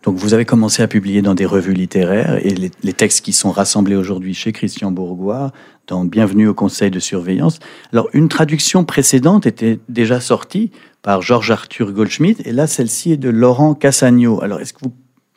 [0.08, 3.52] Donc vous avez commencé à publier dans des revues littéraires et les, textes qui sont
[3.52, 5.52] rassemblés aujourd'hui chez Christian Bourgois
[5.86, 7.60] dans Bienvenue au Conseil de surveillance.
[7.92, 13.18] Alors une traduction précédente était déjà sortie par Georges Arthur Goldschmidt et là celle-ci est
[13.18, 14.42] de Laurent Cassagno.
[14.42, 14.86] Alors est-ce que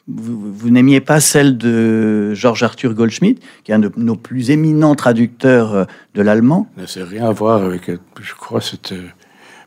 [0.06, 4.94] vous, n'aimiez pas celle de Georges Arthur Goldschmidt, qui est un de nos plus éminents
[4.94, 6.68] traducteurs euh, de l'allemand?
[6.86, 9.00] Ça n'a rien à voir avec, euh, je crois, c'était.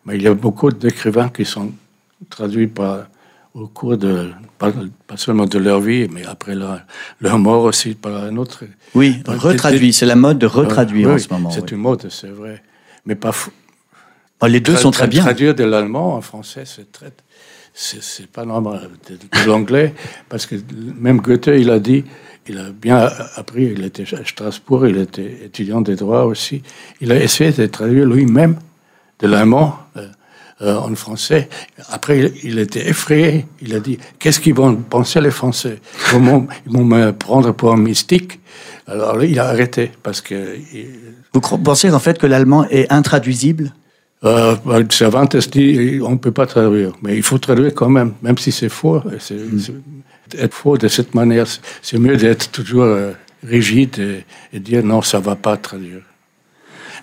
[0.05, 1.73] Mais il y a beaucoup d'écrivains qui sont
[2.29, 3.07] traduits par,
[3.53, 4.71] au cours de, pas,
[5.07, 6.79] pas seulement de leur vie, mais après leur,
[7.21, 8.63] leur mort aussi par un autre.
[8.95, 9.93] Oui, retraduit.
[9.93, 11.51] C'est la mode de retraduire Oui, en ce moment.
[11.51, 11.71] C'est oui.
[11.71, 12.63] une mode, c'est vrai.
[13.05, 13.51] Mais pas fou-
[14.41, 15.21] Oh, les deux Tra- sont très bien.
[15.23, 17.11] Traduire de l'allemand en français, c'est très,
[17.73, 18.89] c'est, c'est pas normal.
[19.09, 19.93] De, de l'anglais,
[20.27, 20.55] parce que
[20.99, 22.03] même Goethe, il a dit,
[22.47, 26.61] il a bien appris, il était à Strasbourg, il était étudiant des droits aussi.
[26.99, 28.57] Il a essayé de traduire lui-même
[29.19, 30.07] de l'allemand euh,
[30.63, 31.49] euh, en français.
[31.89, 33.45] Après, il, était effrayé.
[33.61, 35.79] Il a dit, qu'est-ce qu'ils vont penser les Français?
[36.07, 38.39] Ils vont, m'en- ils vont me prendre pour un mystique?
[38.87, 40.35] Alors il a arrêté parce que
[40.73, 40.87] il-
[41.33, 43.73] Vous pensez en fait que l'allemand est intraduisible?
[44.25, 48.13] Euh, bah, Cervantes dit on ne peut pas traduire, mais il faut traduire quand même,
[48.21, 49.01] même si c'est faux.
[49.19, 49.73] C'est, c'est-
[50.37, 53.11] être faux de cette manière, c'est- c'est mieux d'être toujours euh,
[53.45, 56.01] rigide et, et dire non, ça ne va pas traduire.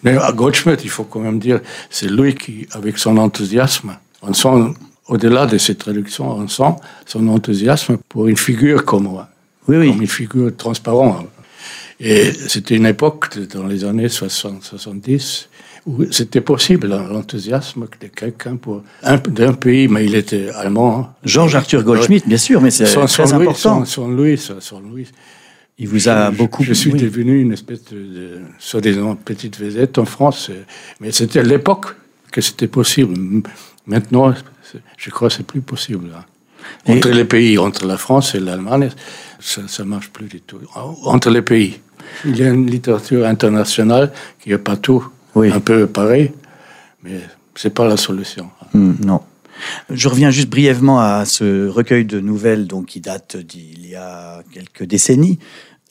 [0.03, 1.61] Mais à Goldschmidt, il faut quand même dire,
[1.91, 4.75] c'est lui qui, avec son enthousiasme, on sent,
[5.09, 6.75] au-delà de ses traductions, on sent
[7.07, 9.29] son enthousiasme pour une figure comme moi,
[9.69, 9.91] Oui, oui.
[9.91, 11.27] comme une figure transparente.
[11.99, 15.49] Et c'était une époque, dans les années 60, 70,
[15.87, 20.99] où c'était possible, hein, l'enthousiasme de quelqu'un pour un, d'un pays, mais il était allemand.
[20.99, 21.15] hein.
[21.25, 23.55] Georges Arthur Goldschmidt, bien sûr, mais c'est Sans, très sans important.
[23.55, 25.09] sans, sans lui, sans- lui.
[25.83, 26.62] Il vous a Je- beaucoup.
[26.62, 27.01] Je suis oui.
[27.01, 30.62] devenu une espèce de, de soi-disant petite vedette en France, euh,
[31.01, 31.87] mais c'était à l'époque
[32.31, 33.14] que c'était possible.
[33.87, 34.33] Maintenant,
[34.97, 36.11] je crois que c'est plus possible.
[36.16, 36.25] hein.
[36.87, 38.90] Et- Entre les pays, entre la France et l'Allemagne,
[39.40, 40.59] ça ne marche plus du tout.
[40.75, 41.81] Entre les pays.
[42.27, 45.03] Il y a une littérature internationale qui est partout
[45.35, 45.51] Oui.
[45.51, 46.33] un peu pareil,
[47.03, 47.21] mais
[47.55, 48.51] c'est pas la solution.
[48.75, 49.21] Hmm, non.
[49.90, 54.43] Je reviens juste brièvement à ce recueil de nouvelles donc, qui date d'il y a
[54.53, 55.38] quelques décennies.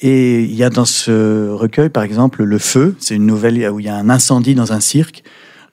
[0.01, 3.79] Et il y a dans ce recueil, par exemple, Le Feu, c'est une nouvelle où
[3.79, 5.23] il y a un incendie dans un cirque,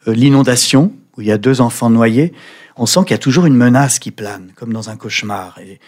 [0.08, 2.32] euh, L'inondation, où il y a deux enfants noyés.
[2.76, 5.58] On sent qu'il y a toujours une menace qui plane, comme dans un cauchemar.
[5.64, 5.78] Et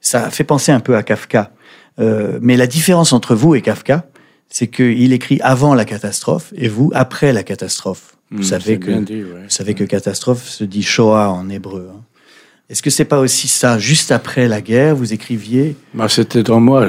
[0.00, 1.52] ça fait penser un peu à Kafka.
[2.00, 4.06] Euh, mais la différence entre vous et Kafka,
[4.48, 8.16] c'est qu'il écrit avant la catastrophe et vous après la catastrophe.
[8.30, 9.42] Vous Hmm, savez que bien dit, ouais.
[9.44, 11.90] vous savez que catastrophe se dit Shoah en hébreu.
[11.94, 12.00] hein.
[12.70, 16.60] Est-ce que c'est pas aussi ça Juste après la guerre, vous écriviez Bah, c'était dans
[16.60, 16.88] moi.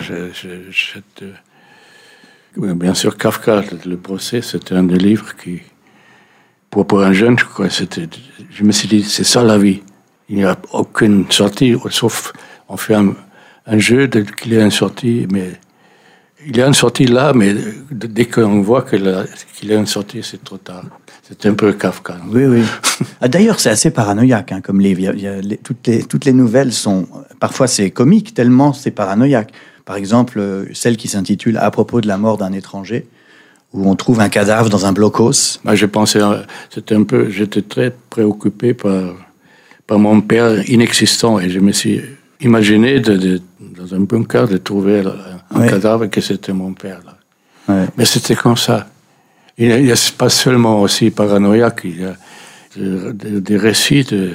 [2.58, 5.62] Oui, Bien sûr, Kafka, le procès, c'était un des livres qui,
[6.70, 9.82] pour, un jeune, je crois, je me suis dit, c'est ça la vie.
[10.30, 12.32] Il n'y a aucune sortie, sauf
[12.70, 13.14] on fait un,
[13.66, 15.60] un jeu qu'il y a une sortie, mais
[16.48, 17.54] il y a une sortie là, mais
[17.92, 19.06] dès qu'on voit qu'il
[19.64, 20.86] y a une sortie, c'est trop tard.
[21.28, 22.18] C'est un peu Kafka.
[22.32, 22.62] Oui, oui.
[23.22, 25.00] Ah, D'ailleurs, c'est assez paranoïaque hein, comme livre.
[25.00, 27.08] Il y a- il y a les- toutes, les, toutes les nouvelles sont.
[27.40, 29.52] Parfois, c'est comique, tellement c'est paranoïaque.
[29.86, 33.08] Par exemple, euh, celle qui s'intitule À propos de la mort d'un étranger,
[33.74, 35.60] où on trouve un cadavre dans un blocos.
[35.64, 36.20] Moi, je pensais,
[36.70, 39.16] c'était un peu, j'étais très préoccupé par,
[39.88, 42.02] par mon père inexistant et je me suis
[42.42, 45.02] imaginé de, de- dans un bunker de trouver
[45.52, 45.68] un Ouais.
[45.70, 47.00] cadavre que c'était mon père.
[47.06, 47.18] Là.
[47.74, 47.86] Ouais.
[47.98, 48.88] Mais c'était comme ça?
[49.58, 52.16] Il n'y a, pas seulement aussi paranoïaque, il y a
[52.80, 54.32] euh, des, des récits de,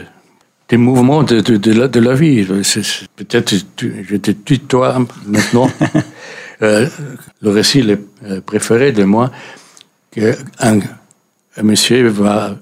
[0.68, 2.46] des mouvements de, de, de la, de la vie.
[2.62, 5.70] C'est- Peut-être je te tutoie maintenant.
[6.62, 6.86] Euh,
[7.40, 9.30] le récit le euh, préféré de moi,
[10.10, 10.34] qu'un
[11.56, 12.54] un monsieur va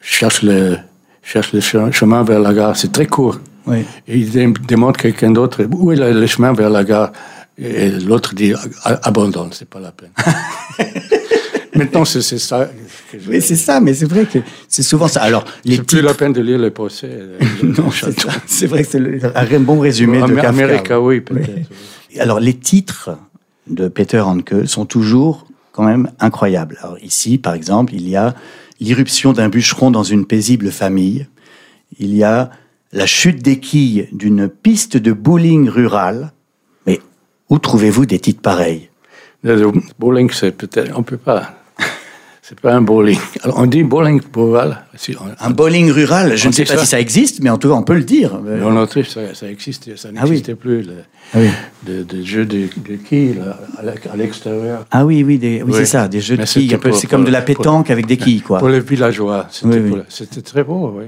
[0.00, 0.76] cherche le,
[1.24, 2.76] cherche le che- chemin vers la gare.
[2.76, 3.40] C'est très court.
[3.66, 3.78] Oui.
[4.06, 4.30] Et il
[4.68, 7.10] demande à quelqu'un d'autre où est le chemin vers la gare?
[7.58, 10.12] Et l'autre dit abandonne, c'est pas la peine.
[11.74, 12.70] Maintenant, c'est ça.
[13.28, 15.22] Oui, c'est ça, mais c'est vrai que c'est souvent ça.
[15.22, 17.08] Alors, les c'est plus la peine de lire le procès.
[17.10, 18.28] euh, Non, c'est château.
[18.28, 18.34] ça.
[18.46, 20.48] C'est vrai que c'est le- un bon résumé de Kafka.
[20.48, 21.70] America, oui, peut-être.
[22.18, 23.10] Alors, les titres
[23.68, 26.78] de Peter Handke sont toujours quand même incroyables.
[26.82, 28.34] Alors, ici, par exemple, il y a
[28.80, 31.26] l'irruption d'un bûcheron dans une paisible famille.
[31.98, 32.50] Il y a
[32.92, 36.32] la chute des quilles d'une piste de bowling rurale.
[36.86, 37.00] Mais
[37.48, 38.90] où trouvez-vous des titres pareils?
[39.42, 40.92] Le bowling, c'est peut-être.
[40.98, 41.54] On peut pas.
[42.54, 43.16] C'est pas un bowling.
[43.44, 44.84] Alors, on dit bowling rural.
[44.94, 46.80] Si, on- Un bowling rural, je ne sais pas ça.
[46.80, 48.38] si ça existe, mais en tout cas, on peut le dire.
[48.44, 50.30] Mais en Autriche, ça, ça existait, ça Ah oui.
[50.32, 50.82] n'existait plus.
[50.82, 50.92] Le,
[51.32, 51.48] Ah oui.
[51.86, 53.40] de, de jeu de, de quilles
[53.78, 54.84] à l'extérieur.
[54.90, 55.72] Ah oui, oui, oui, Oui.
[55.74, 56.76] c'est ça, des jeux de quilles.
[56.92, 58.58] C'est comme de la pour- pétanque avec des quilles, quoi.
[58.58, 59.46] Pour les villageois,
[60.10, 61.06] c'était très beau, oui.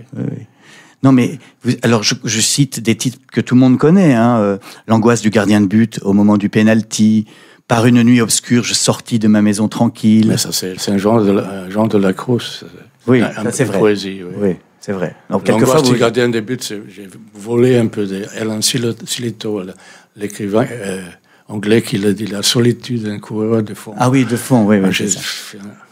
[1.02, 4.14] Non, mais vous- alors je, je cite des titres que tout le monde connaît.
[4.14, 4.56] Hein, euh,
[4.88, 7.26] L'angoisse du gardien de but au moment du penalty.
[7.68, 10.26] Par une nuit obscure, je sortis de ma maison tranquille.
[10.28, 12.12] Mais ça, c'est un genre de, la- genre de la.
[13.06, 13.78] Oui, ça, un peu c'est vrai.
[13.78, 14.34] poésie, oui.
[14.38, 15.16] Oui, c'est vrai.
[15.30, 15.92] Donc quelquefois, vous...
[15.92, 19.62] du gardien de but, c'est- j'ai volé un peu de Alan Sil- Silito,
[20.16, 21.02] l'écrivain euh,
[21.48, 23.94] anglais qui l'a dit, la solitude d'un coureur de fond.
[23.98, 25.14] ah oui, de fond, oui, oui.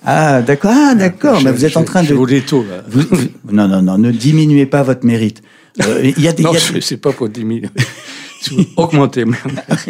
[0.05, 1.41] Ah, Ah d'accord, ah d'accord.
[1.43, 2.15] Mais vous êtes en train Je de.
[2.15, 2.65] vous dis tout.
[2.69, 2.83] là.
[2.87, 3.03] vous-
[3.51, 5.43] Non, non, non, ne diminuez pas votre mérite.
[5.83, 6.43] Euh, Il y a des.
[6.43, 7.69] non, a c'est des- pas pour diminuer.
[8.77, 9.37] Augmenter même.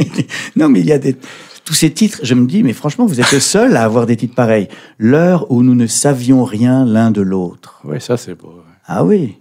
[0.57, 1.16] non, mais il y a des.
[1.64, 4.16] Tous ces titres, je me dis, mais franchement, vous êtes le seul à avoir des
[4.16, 4.68] titres pareils.
[4.98, 7.81] L'heure où nous ne savions rien l'un de l'autre.
[7.85, 8.48] Oui, ça c'est beau.
[8.48, 8.72] ouais.
[8.87, 9.37] Ah oui.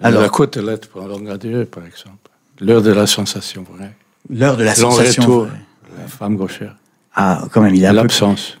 [0.00, 2.30] Alors, la côte lettre pour Longardieu, par exemple.
[2.60, 3.92] L'heure de la sensation, vrai.
[4.30, 5.22] l'heure de la sensation.
[5.22, 5.48] retour,
[5.98, 6.76] la femme gauchère.
[7.14, 8.58] Ah, quand même, il peu- L'absence.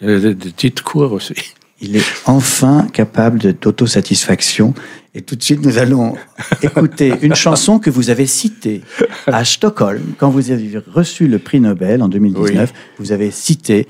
[0.00, 1.34] Il y a des, des titres courts aussi.
[1.80, 4.74] il est enfin capable d'autosatisfaction.
[5.16, 6.14] Et tout de suite, nous allons
[6.60, 8.82] écouter une chanson que vous avez citée
[9.26, 12.70] à Stockholm quand vous avez reçu le prix Nobel en 2019.
[12.98, 13.88] Vous avez cité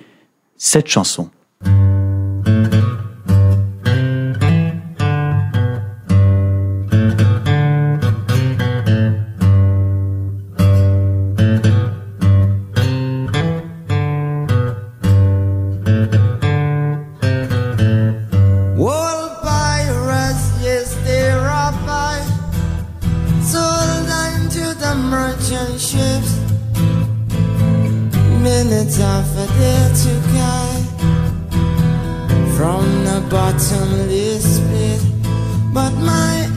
[0.57, 1.29] cette chanson.
[34.07, 35.01] Bottomless pit,
[35.75, 36.56] but my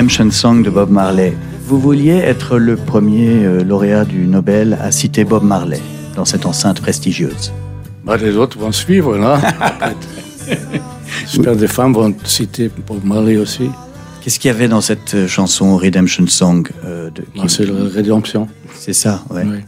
[0.00, 1.34] Redemption Song de Bob Marley.
[1.66, 5.78] Vous vouliez être le premier euh, lauréat du Nobel à citer Bob Marley
[6.16, 7.52] dans cette enceinte prestigieuse.
[8.02, 9.38] Bah, les autres vont suivre, là.
[11.30, 13.68] J'espère que des femmes vont citer Bob Marley aussi.
[14.22, 17.84] Qu'est-ce qu'il y avait dans cette euh, chanson Redemption Song euh, de- Bah, c'est la
[17.92, 18.48] rédemption.
[18.72, 19.44] C'est ça, ouais.
[19.44, 19.58] Oui.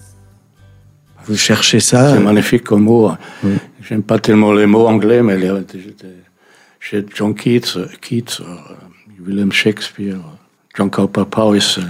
[1.27, 3.11] Vous cherchez ça C'est magnifique comme mot.
[3.45, 3.53] Oui.
[3.87, 5.53] J'aime pas tellement les mots anglais, mais les,
[6.81, 8.57] chez John Keats, euh, Keats euh,
[9.27, 10.19] William Shakespeare,
[10.77, 11.77] John Cowper Powys.
[11.79, 11.83] euh,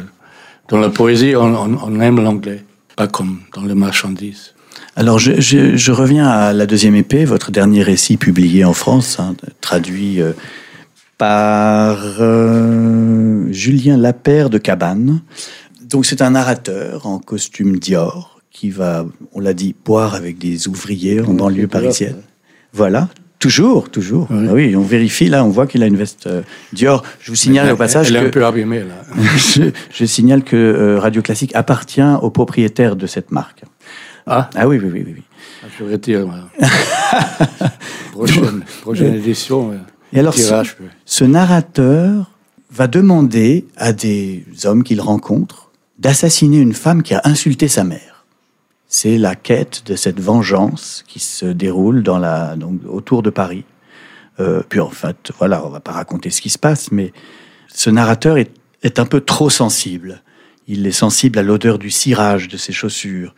[0.69, 2.65] Dans la poésie, on, on- on aime l'anglais,
[2.97, 4.55] pas comme dans les marchandises.
[4.97, 9.19] Alors, je, je- je reviens à la deuxième épée, votre dernier récit publié en France,
[9.21, 10.33] hein, traduit euh,
[11.19, 15.21] par euh, Julien Lapère de Cabane.
[15.83, 20.69] Donc, c'est un narrateur en costume Dior qui va, on l'a dit, boire avec des
[20.69, 22.23] ouvriers en banlieue parisienne.
[22.73, 23.09] Voilà.
[23.43, 24.29] Toujours, toujours.
[24.31, 24.47] Oui.
[24.49, 27.03] Ah oui, on vérifie là, on voit qu'il a une veste euh, Dior.
[27.21, 28.95] Je vous signale au passage Elle est que un peu abîmée, là.
[29.37, 33.65] je, je signale que euh, Radio Classique appartient au propriétaire de cette marque.
[34.29, 35.15] Ah, Ah oui, oui, oui, oui.
[35.17, 35.69] oui.
[35.77, 36.29] je retire.
[38.13, 39.77] prochaine, prochaine édition, euh,
[40.13, 40.77] Et alors, tirage.
[41.05, 42.31] Ce narrateur
[42.71, 48.12] va demander à des hommes qu'il rencontre d'assassiner une femme qui a insulté sa mère.
[48.95, 53.65] C'est la quête de cette vengeance qui se déroule dans la, donc, autour de Paris.
[54.39, 57.15] Euh, puis en fait, voilà, on va pas raconter ce qui se passe, mais
[57.69, 58.51] ce narrateur est,
[58.83, 60.23] est un peu trop sensible.
[60.69, 63.35] Il est sensible à l'odeur du cirage de ses chaussures,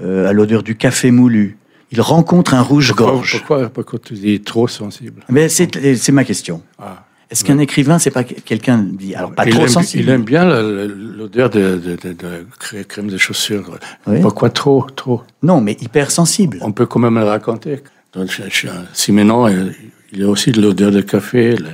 [0.00, 1.58] euh, à l'odeur du café moulu.
[1.90, 3.40] Il rencontre un rouge-gorge.
[3.40, 5.22] Pourquoi, pourquoi tu dis trop sensible?
[5.28, 6.62] Mais c'est c'est ma question.
[6.78, 7.04] Ah.
[7.30, 10.24] Est-ce qu'un écrivain, c'est pas quelqu'un dit alors pas il, trop aime, sensible il aime
[10.24, 13.78] bien l'odeur de, de, de, de cré- crème de chaussures.
[14.06, 14.20] Oui.
[14.20, 16.58] Pourquoi trop, trop Non, mais hypersensible.
[16.60, 17.82] On peut quand même le raconter.
[18.12, 19.74] Donc, chez- chez Simenon, il
[20.12, 21.66] il y a aussi de l'odeur de café, le-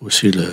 [0.00, 0.44] aussi la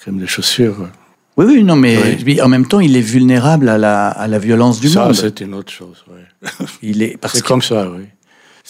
[0.00, 0.88] crème de chaussures.
[1.36, 1.96] Oui, oui, non, mais
[2.26, 2.40] Oui.
[2.42, 5.14] en même temps, il est vulnérable à la, à la violence du ça, monde.
[5.14, 6.04] c'est une autre chose.
[6.10, 6.48] ouais.
[6.82, 8.04] Il est parce C'est que comme ça, oui.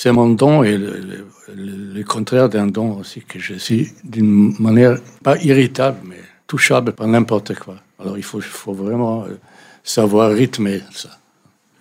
[0.02, 3.88] C'est mon don et le, le- le- le contraire d'un don aussi, que je suis
[4.02, 7.76] d'une manière pas irritable, mais touchable par n'importe quoi.
[8.00, 8.40] Alors il faut,
[8.72, 9.36] vraiment euh,
[9.84, 11.10] savoir rythmer ça.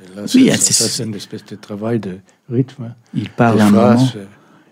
[0.03, 2.17] Et là, Oui, ça, c'est- ça, c'est une espèce de travail de
[2.51, 2.93] rythme.
[3.13, 4.09] il parle un moment.
[4.17, 4.25] euh,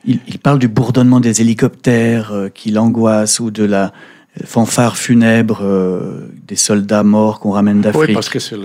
[0.04, 3.93] Il, il parle du bourdonnement des hélicoptères euh, qui l'angoisse ou de la
[4.46, 8.14] fanfare funèbre euh, des soldats morts qu'on ramène Oui, d'Afrique.
[8.14, 8.58] parce que c'est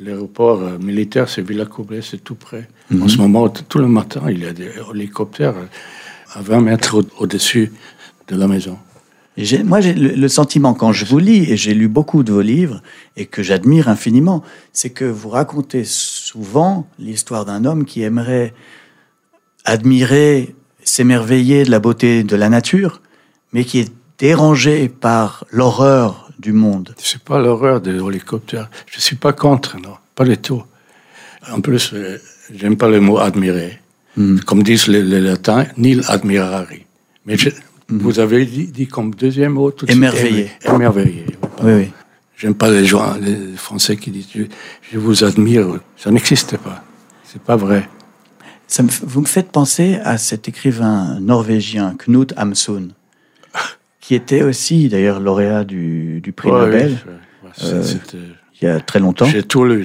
[0.00, 2.68] l'aéroport euh, militaire, c'est Villacoublay, c'est tout près.
[2.90, 3.02] Mhm.
[3.02, 6.98] En ce moment, tout le matin, il y a des hélicoptères euh, à 20 mètres
[6.98, 7.72] au- au-dessus
[8.28, 8.78] de la maison.
[9.38, 12.32] Et moi, j'ai le, le sentiment, quand je vous lis, et j'ai lu beaucoup de
[12.32, 12.80] vos livres,
[13.16, 14.42] et que j'admire infiniment,
[14.72, 18.54] c'est que vous racontez souvent l'histoire d'un homme qui aimerait
[19.64, 20.54] admirer,
[20.84, 23.02] s'émerveiller de la beauté de la nature,
[23.52, 26.94] mais qui est dérangé par l'horreur du monde.
[26.98, 28.70] C'est pas l'horreur des hélicoptères.
[28.86, 30.62] Je suis pas contre, non, pas du tout.
[31.50, 32.18] En plus, euh,
[32.52, 33.78] j'aime pas le mot admirer.
[34.16, 34.38] Hmm.
[34.40, 36.84] Comme disent les, les latins, nil admirari.
[37.26, 37.50] Mais je-
[37.88, 37.98] Hmm.
[37.98, 40.50] vous avez dit, dit comme deuxième mot tout de suite, Émerveillé.
[40.64, 41.26] émer- Émerveillé.
[41.62, 41.88] Oui, oui.
[42.36, 44.42] J'aime pas les gens, les Français qui disent je,
[44.90, 45.68] je vous admire.
[45.96, 46.82] Ça n'existe pas.
[47.22, 47.88] C'est pas vrai.
[48.66, 52.88] Ça me f- vous me faites penser à cet écrivain norvégien, Knut Hamsun,
[54.06, 57.82] qui était aussi d'ailleurs lauréat du, du prix Ouais, Nobel oui, Euh,
[58.60, 59.24] il y a très longtemps.
[59.26, 59.84] J'ai tout lu.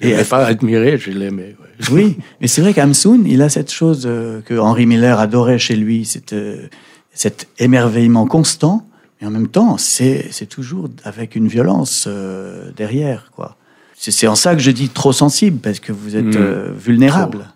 [0.00, 1.56] Je ne l'ai pas admiré, je l'aimais.
[1.58, 1.86] ouais.
[1.92, 5.76] Oui, mais c'est vrai qu'Hamsun, il a cette chose euh, que Henry Miller adorait chez
[5.76, 6.66] lui, cette, euh,
[7.12, 8.86] cet émerveillement constant,
[9.20, 13.30] mais en même temps, c'est toujours avec une violence euh, derrière.
[13.34, 13.56] quoi.
[13.96, 16.36] C'est en ça que je dis trop sensible, parce que vous êtes Mm.
[16.36, 17.46] euh, vulnérable.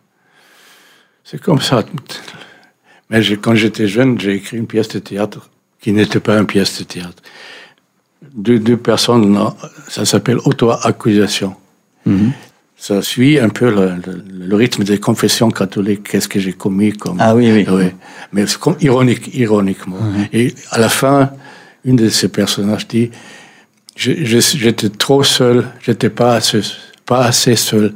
[1.24, 1.84] C'est comme ça.
[3.10, 5.50] Mais quand j'étais jeune, j'ai écrit une pièce de théâtre
[5.88, 7.22] qui n'était pas une pièce de théâtre.
[8.34, 9.54] Deux, deux personnes, non,
[9.88, 11.54] ça s'appelle auto-accusation.
[12.04, 12.32] Mhm.
[12.76, 16.02] Ça suit un peu le, le- le rythme des confessions catholiques.
[16.10, 17.16] Qu'est-ce que j'ai commis comme.
[17.20, 17.86] Ah oui, oui.
[18.32, 19.96] Mais c'est comme ironique, ironiquement.
[20.34, 21.30] Et à la fin,
[21.86, 23.10] une de ces personnages dit
[23.96, 26.60] J'étais trop seul, j'étais pas assez,
[27.06, 27.94] pas assez seul.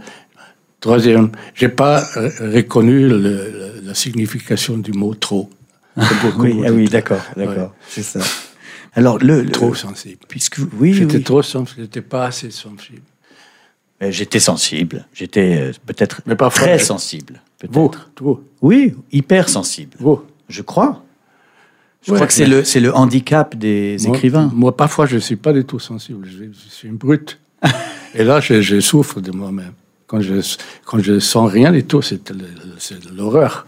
[0.80, 5.50] Troisième, j'ai pas euh, reconnu le- la signification du mot trop.
[5.96, 6.92] Beaucoup Oui, ah oui, trop.
[6.92, 8.20] d'accord, d'accord, c'est ça.
[8.94, 10.18] Alors, le, le- Trop sensible.
[10.28, 11.22] puisque vous- oui, J'étais oui.
[11.22, 13.02] trop sensible, j'étais pas assez sensible.
[14.02, 17.72] Euh, j'étais sensible, j'étais euh, peut-être Mais parfois, très je- sensible, peut-être.
[17.72, 17.90] Vous,
[18.20, 19.96] vous, Oui, hyper sensible.
[19.98, 20.22] vous.
[20.48, 21.02] Je crois.
[22.04, 24.50] Je Ouais, crois que c'est le, c'est le handicap des Moi- écrivains.
[24.54, 26.26] Moi, parfois, je ne suis pas du tout sensible.
[26.28, 27.38] Je, je suis une brute.
[28.14, 29.72] Et là, je, je souffre de moi-même.
[30.08, 30.34] Quand je
[30.84, 32.44] quand je sens rien du tout, c'est le-
[32.78, 33.66] c'est l'horreur.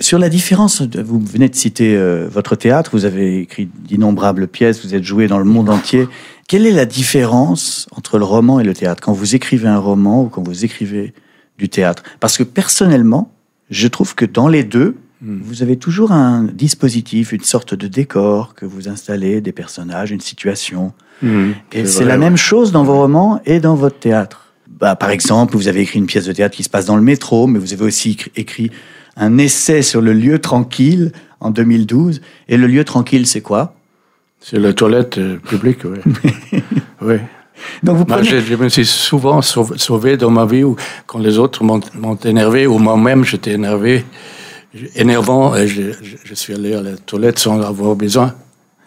[0.00, 4.84] Sur la différence, vous venez de citer euh, votre théâtre, vous avez écrit d'innombrables pièces,
[4.84, 6.08] vous êtes joué dans le monde entier.
[6.48, 9.00] Quelle est la différence entre le roman et le théâtre?
[9.00, 11.14] Quand vous écrivez un roman ou quand vous écrivez
[11.58, 12.02] du théâtre?
[12.18, 13.32] Parce que personnellement,
[13.70, 18.54] je trouve que dans les deux, vous avez toujours un dispositif, une sorte de décor
[18.54, 20.92] que vous installez, des personnages, une situation.
[21.72, 22.18] Et c'est la ouais.
[22.18, 24.52] même chose dans vos romans et dans votre théâtre.
[24.68, 27.02] Bah, par exemple, vous avez écrit une pièce de théâtre qui se passe dans le
[27.02, 28.70] métro, mais vous avez aussi écrit
[29.16, 32.20] un essai sur le lieu tranquille en 2012.
[32.48, 33.74] Et le lieu tranquille, c'est quoi?
[34.40, 35.98] C'est la toilette euh, publique, oui.
[37.02, 37.16] oui.
[37.82, 38.28] Donc vous Moi, prenez...
[38.28, 42.66] je, je me suis souvent sauvé, dans ma vie où, quand les autres m'ont énervé
[42.66, 44.04] ou moi-même j'étais énervé,
[44.96, 48.34] énervant, et je, je- je suis allé à la toilette sans avoir besoin.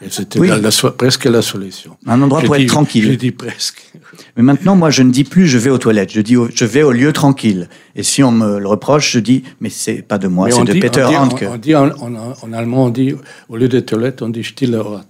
[0.10, 0.48] C'était Oui.
[0.48, 1.98] la- la so- presque la solution.
[2.06, 3.06] Un endroit pour être tranquille.
[3.12, 3.91] Je dis presque.
[4.36, 6.12] Mais maintenant, moi, je ne dis plus je vais aux toilettes.
[6.14, 7.68] Je dis au- je vais au lieu tranquille.
[7.95, 10.74] Et si on me le reproche, je dis mais c'est pas de moi, c'est de
[10.74, 11.45] dit- Peter dit, Handke.
[11.50, 13.16] On, on dit en, en- en allemand, on dit,
[13.50, 15.04] au lieu de toilette, on dit stille Ort.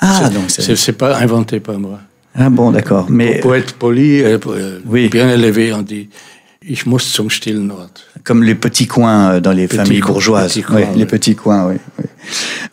[0.00, 0.92] Ah, C'est- donc c'est...
[0.92, 2.00] pas inventé par moi.
[2.34, 3.06] Ah bon, d'accord.
[3.10, 5.08] Mais Pour être poli, euh, pour, euh, Oui.
[5.10, 6.08] bien élevé, on dit
[6.66, 7.90] Ich muss zum stillen Ort.
[8.24, 10.48] Comme les petits coins euh, dans les Petits familles bourgeoises.
[10.52, 11.74] petits coins, Oui, les petits coins, oui.
[11.98, 12.04] oui.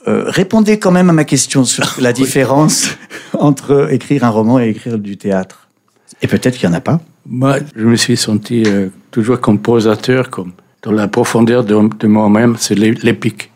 [0.08, 2.90] Euh, répondez quand même à ma question sur la différence
[3.34, 5.68] entre écrire un roman et écrire du théâtre.
[6.22, 7.00] Et peut-être qu'il n'y en a pas.
[7.26, 12.56] Moi, je me suis senti euh, toujours compositeur, comme dans la profondeur de, de moi-même,
[12.58, 13.52] c'est l'é- l'épique.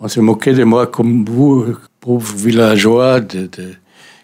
[0.00, 1.64] On se moquait de moi comme vous,
[2.00, 3.74] pauvre villageois, de, de-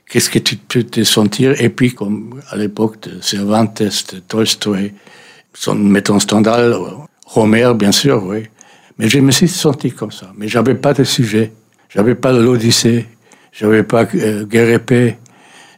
[0.09, 4.93] qu'est-ce que tu peux te sentir épique, comme à l'époque de Cervantes, de Tolstoï,
[5.55, 6.79] son mettant Stendhal, euh,
[7.35, 8.45] Homer, bien sûr, oui.
[8.99, 10.33] Mais je me suis senti comme ça.
[10.37, 11.53] Mais j'avais pas de sujet.
[11.89, 13.07] J'avais pas l'Odyssée.
[13.53, 15.19] J'avais pas euh, paix.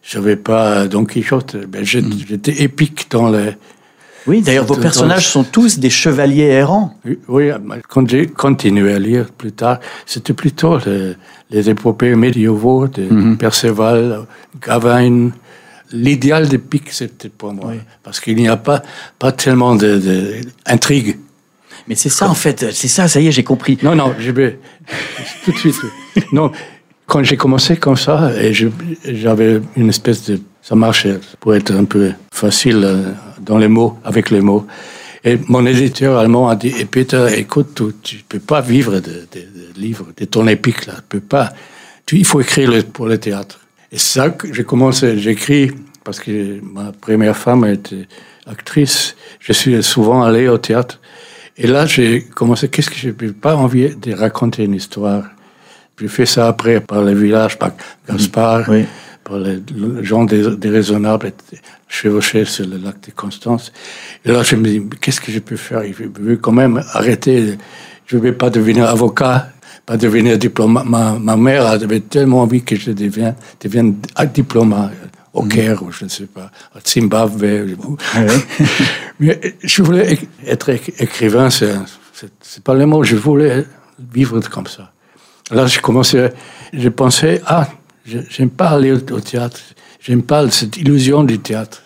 [0.02, 1.56] J'avais pas Don Quichotte.
[1.68, 3.50] Ben, j'ai- J'étais épique dans les.
[4.26, 6.94] Oui, d'ailleurs, vos personnages sont tous des chevaliers errants.
[7.06, 7.50] Oui, Oui,
[7.88, 11.14] quand j'ai continué à lire plus tard, c'était plutôt les,
[11.50, 14.26] les épopées médiévaux de Perceval,
[14.66, 15.30] Gawain.
[15.92, 17.72] L'idéal d'épique, c'était pour moi.
[18.02, 18.82] Parce qu'il n'y a pas,
[19.18, 19.74] pas tellement
[20.64, 21.18] d'intrigue.
[21.88, 22.72] Mais c'est ça, en fait.
[22.72, 23.78] C'est ça, ça y est, j'ai compris.
[23.82, 24.58] Non, non, je vais
[25.44, 25.76] tout de suite.
[26.32, 26.52] Non,
[27.06, 31.84] quand j'ai commencé comme ça, et j'avais une espèce de, ça marchait pour être un
[31.84, 34.66] peu facile euh, dans les mots, avec les mots.
[35.24, 39.00] Et mon éditeur allemand a dit, et Peter, écoute, tu, tu peux pas vivre de,
[39.00, 41.52] de- de livres, de ton épique là, tu peux pas.
[42.06, 43.59] Tu, il faut écrire le- pour le théâtre.
[43.92, 45.72] Et ça j'ai commencé, j'écris
[46.04, 48.06] parce que ma première femme était
[48.46, 49.16] actrice.
[49.38, 51.00] Je suis souvent allé au théâtre.
[51.56, 55.24] Et là, j'ai commencé, qu'est-ce que je n'ai pas envie de raconter une histoire?
[56.00, 57.72] J'ai fait ça après par les villages, par
[58.08, 58.86] Gaspard, Oui.
[59.22, 59.60] par les,
[60.02, 61.32] gens déraisonnables,
[61.86, 63.72] chevauchés sur le lac de Constance.
[64.24, 65.82] Et là, je me dis, qu'est-ce que je peux faire?
[65.84, 67.58] Je veux quand même arrêter.
[68.06, 69.50] Je ne vais pas devenir avocat,
[69.86, 70.84] pas devenir diplomate.
[70.86, 73.96] Ma, ma mère avait tellement envie que je devienne, devienne
[74.34, 74.92] diplomate
[75.32, 77.76] au Caire, ou je ne sais pas, à Zimbabwe.
[77.86, 77.96] ou-
[79.20, 81.74] Mais je voulais être éc- écrivain, c'est
[82.12, 83.64] c'est- pas le mot, je voulais
[84.12, 84.92] vivre comme ça.
[85.50, 86.28] Là, j'ai commencé,
[86.72, 87.68] j'ai pensé, ah,
[88.04, 89.58] je- j'aime pas aller au, au théâtre,
[90.00, 91.82] j'aime pas cette illusion du théâtre.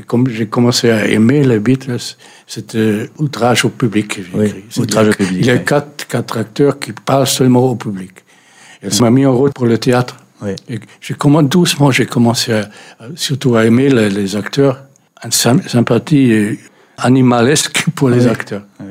[0.00, 1.98] Et comme j'ai commencé à aimer les Beatles,
[2.46, 6.92] c'était outrage au public Oui, outrage au public, Il y a quatre, quatre acteurs qui
[6.92, 8.12] parlent seulement au public.
[8.82, 10.16] Et ça m'a mis en route pour le théâtre.
[10.40, 10.52] Oui.
[10.70, 12.70] Et j'ai commencé doucement, j'ai commencé à-
[13.14, 14.84] surtout à aimer les, les acteurs,
[15.22, 16.56] une sym- sympathie euh,
[16.96, 18.30] animalesque pour les Oui.
[18.30, 18.62] acteurs.
[18.80, 18.86] Oui.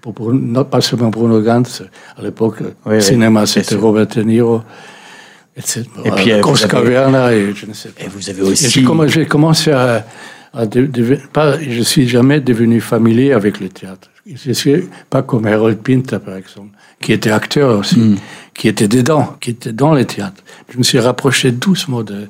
[0.00, 1.82] Pour, pour- non pas seulement Bruno Gantz,
[2.16, 2.56] à l'époque,
[2.86, 3.74] le cinéma, c'était.
[3.74, 4.62] Robert De Niro,
[5.58, 5.82] etc.
[6.06, 8.02] Et puis, euh, vous avez- et je ne sais pas.
[8.04, 8.82] Et vous avez Et aussi.
[9.08, 10.06] j'ai commencé à,
[10.54, 14.08] de- deven- pas, je suis jamais devenu familier avec le théâtre.
[14.26, 18.16] Je suis pas comme Harold Pinter, par exemple, qui était acteur aussi, Hmm.
[18.54, 20.42] qui était dedans, qui était dans le théâtre.
[20.72, 22.28] Je me suis rapproché doucement de,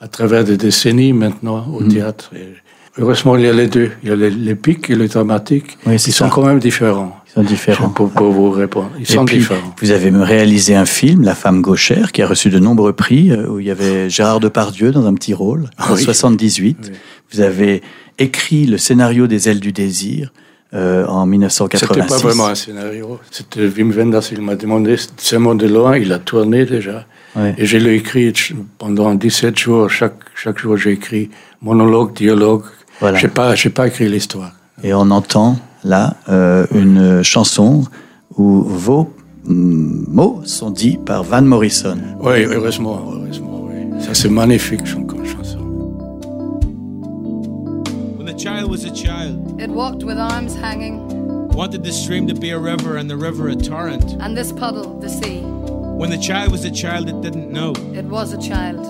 [0.00, 1.74] à travers des décennies maintenant Hmm.
[1.74, 2.30] au théâtre.
[2.34, 2.54] Et
[2.98, 3.90] heureusement, il y a les deux.
[4.02, 5.76] Il y a les- l'épique et le dramatique.
[5.86, 7.14] Oui, Ils sont quand même différents.
[7.34, 7.88] Sont différents.
[7.88, 8.90] Pour, pour vous répondre.
[8.96, 9.74] Ils Et sont puis, différents.
[9.80, 13.48] vous avez réalisé un film, La femme gauchère, qui a reçu de nombreux prix, euh,
[13.48, 16.02] où il y avait Gérard Depardieu dans un petit rôle, en oui.
[16.02, 16.78] 78.
[16.80, 16.90] Oui.
[17.32, 17.82] Vous avez
[18.18, 20.32] écrit le scénario des Ailes du désir
[20.74, 21.86] euh, en 1986.
[21.86, 23.18] C'était pas vraiment un scénario.
[23.30, 27.04] C'était Wim Wenders, il m'a demandé de loin, il a tourné déjà.
[27.36, 27.54] Ouais.
[27.58, 28.32] Et je l'ai écrit
[28.78, 29.90] pendant 17 jours.
[29.90, 31.30] Chaque, chaque jour, j'ai écrit
[31.62, 32.62] monologue, dialogue.
[33.00, 33.18] Voilà.
[33.18, 34.52] Je n'ai pas, pas écrit l'histoire.
[34.82, 37.84] Et on entend là euh, une chanson
[38.36, 39.10] où vos
[39.44, 41.98] mm, mots sont dits par Van Morrison.
[42.20, 44.02] Oui, heureusement, heureusement, oui.
[44.02, 45.58] Ça, c'est magnifique comme chanson.
[48.18, 50.98] When the child was a child, It walked with arms hanging,
[51.54, 54.16] wanted the stream to be a river and the river a torrent.
[54.20, 55.42] and this puddle, the sea.
[55.96, 57.72] When the child was a child it didn't know.
[57.94, 58.80] It was a child.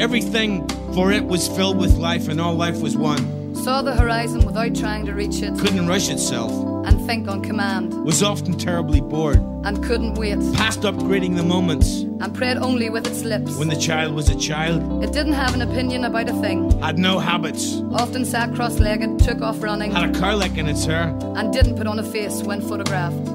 [0.00, 3.20] Everything for it was filled with life and all life was one.
[3.54, 6.50] Saw the horizon without trying to reach it, Couldn't rush itself.
[6.86, 9.40] and think on command, Was often terribly bored.
[9.64, 12.02] and couldn't wait, Past upgrading the moments.
[12.20, 13.56] and prayed only with its lips.
[13.58, 15.02] When the child was a child.
[15.04, 17.82] It didn't have an opinion about a thing, Had no habits.
[17.92, 21.14] often sat cross legged, took off running, Had a cowlick in its hair.
[21.36, 23.28] and didn't put on a face when photographed.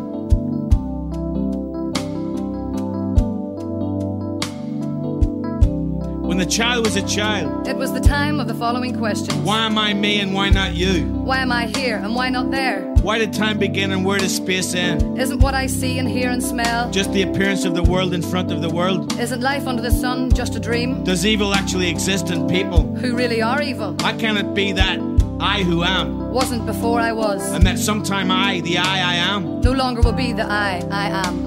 [6.27, 7.69] When the child was a child.
[7.69, 10.75] It was the time of the following questions Why am I me and why not
[10.75, 11.05] you?
[11.05, 12.81] Why am I here, and why not there?
[13.01, 15.17] Why did time begin and where does space end?
[15.17, 16.91] Isn't what I see and hear and smell?
[16.91, 19.17] Just the appearance of the world in front of the world?
[19.17, 21.05] Isn't life under the sun just a dream?
[21.05, 22.93] Does evil actually exist in people?
[22.97, 23.95] Who really are evil?
[23.95, 24.99] Can't it be that
[25.39, 27.41] I who am, Wasn't before I was.
[27.53, 29.61] and that sometime I, the I I am?
[29.61, 31.46] No longer will be the I I am.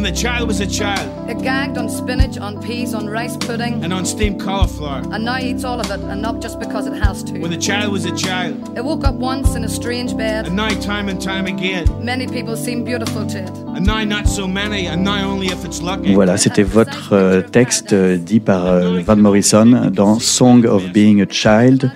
[0.00, 3.84] When the child was a child It gagged on spinach, on peas, on rice pudding,
[3.84, 5.02] and on steamed cauliflower.
[5.12, 7.38] and now eats all of it, and not just because it has to.
[7.38, 10.46] When the child was a child, It woke up once in a strange bed.
[10.46, 13.50] and now time and time again, Many people seem beautiful to it.
[13.76, 16.14] and now not so many, and now only if it's lucky.
[16.14, 21.20] Voilà, c'était votre euh, texte euh, dit par euh, Van Morrison dans Song of Being
[21.20, 21.90] a Child,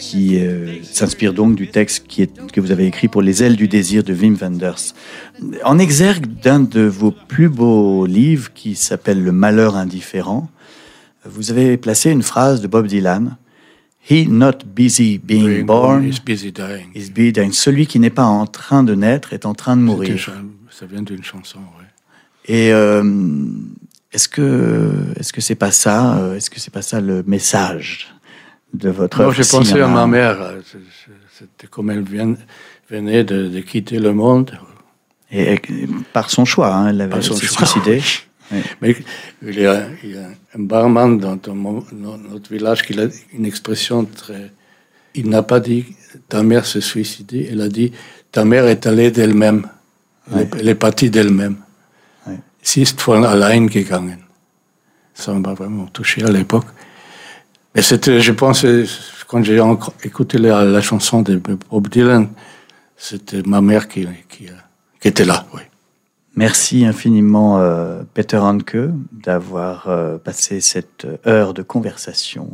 [0.00, 3.56] qui euh, s'inspire donc du texte qui est, que vous avez écrit pour Les ailes
[3.56, 4.94] du désir de Wim Wenders.
[5.64, 10.48] En exergue d'un de vos plus beaux livres qui s'appelle Le malheur indifférent,
[11.24, 13.36] vous avez placé une phrase de Bob Dylan.
[14.08, 16.90] He not busy being Being born is busy dying.
[16.94, 17.52] is busy dying.
[17.52, 20.18] Celui qui n'est pas en train de naître est en train de mourir.
[20.70, 21.84] Ça vient d'une chanson, ouais.
[22.46, 23.04] Et euh,
[24.12, 28.08] est-ce que est-ce que c'est pas ça euh, Est-ce que c'est pas ça le message?
[28.74, 30.36] De votre Moi, j'ai pensé à ma mère.
[31.38, 32.34] C'était comme elle vient,
[32.90, 34.58] venait de, de quitter le monde.
[35.32, 35.60] Et, et
[36.12, 38.02] par son choix, hein, elle avait choix, suicidée.
[38.82, 38.96] Mais
[39.42, 44.04] il y, a, il y a un barman dans, notre village qui a une expression
[44.04, 44.50] très.
[45.14, 45.86] Il n'a pas dit
[46.28, 47.92] ta mère s'est suicidée, il a dit
[48.32, 49.68] ta mère est allée d'elle-même.
[50.32, 51.56] Elle, est- elle est partie d'elle-même.
[52.26, 52.38] Ouais.
[52.62, 54.18] Sie ist von allein gegangen.
[55.14, 56.66] Ça m'a vraiment touché à l'époque.
[57.74, 58.66] Mais c'était, je pense,
[59.28, 59.62] quand j'ai
[60.02, 62.28] écouté la, chanson de Bob Dylan,
[62.96, 64.06] c'était ma mère qui,
[65.02, 65.46] était là.
[66.36, 68.76] Merci infiniment, euh, Peter Hanke,
[69.12, 72.48] d'avoir euh, passé cette heure de conversation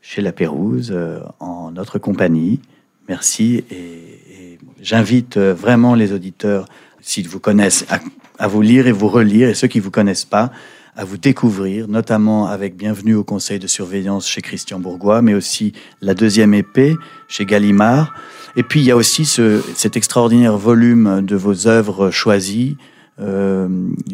[0.00, 2.60] chez La Pérouse euh, en notre compagnie.
[3.08, 6.66] Merci et, j'invite vraiment les auditeurs,
[7.00, 8.00] s'ils vous connaissent, à,
[8.38, 10.50] à vous lire et vous relire, et ceux qui ne vous connaissent pas,
[10.94, 15.72] à vous découvrir, notamment avec Bienvenue au Conseil de surveillance chez Christian Bourgois, mais aussi
[16.02, 16.96] la deuxième épée
[17.28, 18.12] chez Gallimard.
[18.56, 22.76] Et puis il y a aussi ce, cet extraordinaire volume de vos œuvres choisies,
[23.20, 23.68] euh,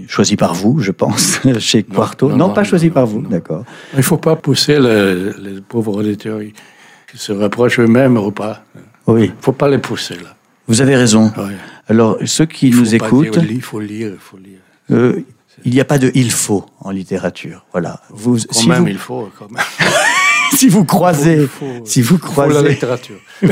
[0.07, 2.29] choisies par vous, je pense, chez Quarto.
[2.29, 3.65] Non, non, pas non, choisies par vous, d'accord.
[3.95, 6.39] Il ne faut pas pousser le- les pauvres auditeurs
[7.11, 8.65] qui se rapprochent eux-mêmes ou pas.
[9.09, 10.37] Oui, Il ne faut pas les pousser là.
[10.69, 11.33] vous avez raison.
[11.37, 11.57] Ouais.
[11.89, 14.59] Alors ceux qui Il faut nous pas écoutent, dire, Il faut lire, il faut lire.
[14.93, 15.21] euh,
[15.65, 17.65] il n'y a pas de il faut en littérature.
[17.73, 18.01] Voilà.
[18.11, 19.29] Vous, Quand si, même, vous, il faut.
[19.39, 19.63] Quand même.
[20.57, 23.17] si vous croisez, Il faut- si vous faut la croisez, littérature.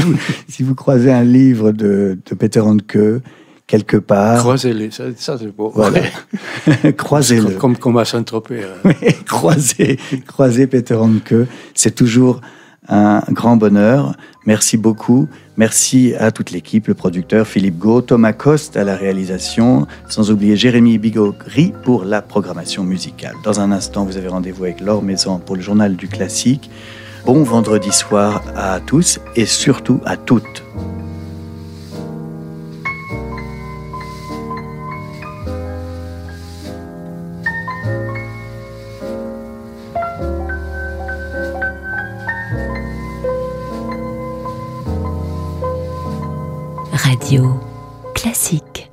[0.48, 2.98] si vous croisez un livre de, de Peter Handke
[3.66, 5.72] quelque part, Croisez-les, ça, ça, c'est beau.
[5.74, 6.00] voilà,
[6.96, 7.50] croisez-le.
[7.56, 8.62] Comme, comme, à Saint-Tropez.
[8.62, 8.90] hein.
[9.26, 11.34] croiser, croiser Peter Handke,
[11.74, 12.40] c'est toujours
[12.88, 14.14] un grand bonheur.
[14.46, 15.28] Merci beaucoup.
[15.56, 20.56] Merci à toute l'équipe, le producteur Philippe Gau, Thomas Coste à la réalisation, sans oublier
[20.56, 23.34] Jérémy Bigogri pour la programmation musicale.
[23.44, 26.70] Dans un instant, vous avez rendez-vous avec Laure Maison pour le journal du classique.
[27.24, 30.62] Bon vendredi soir à tous et surtout à toutes.
[48.14, 48.85] Classique.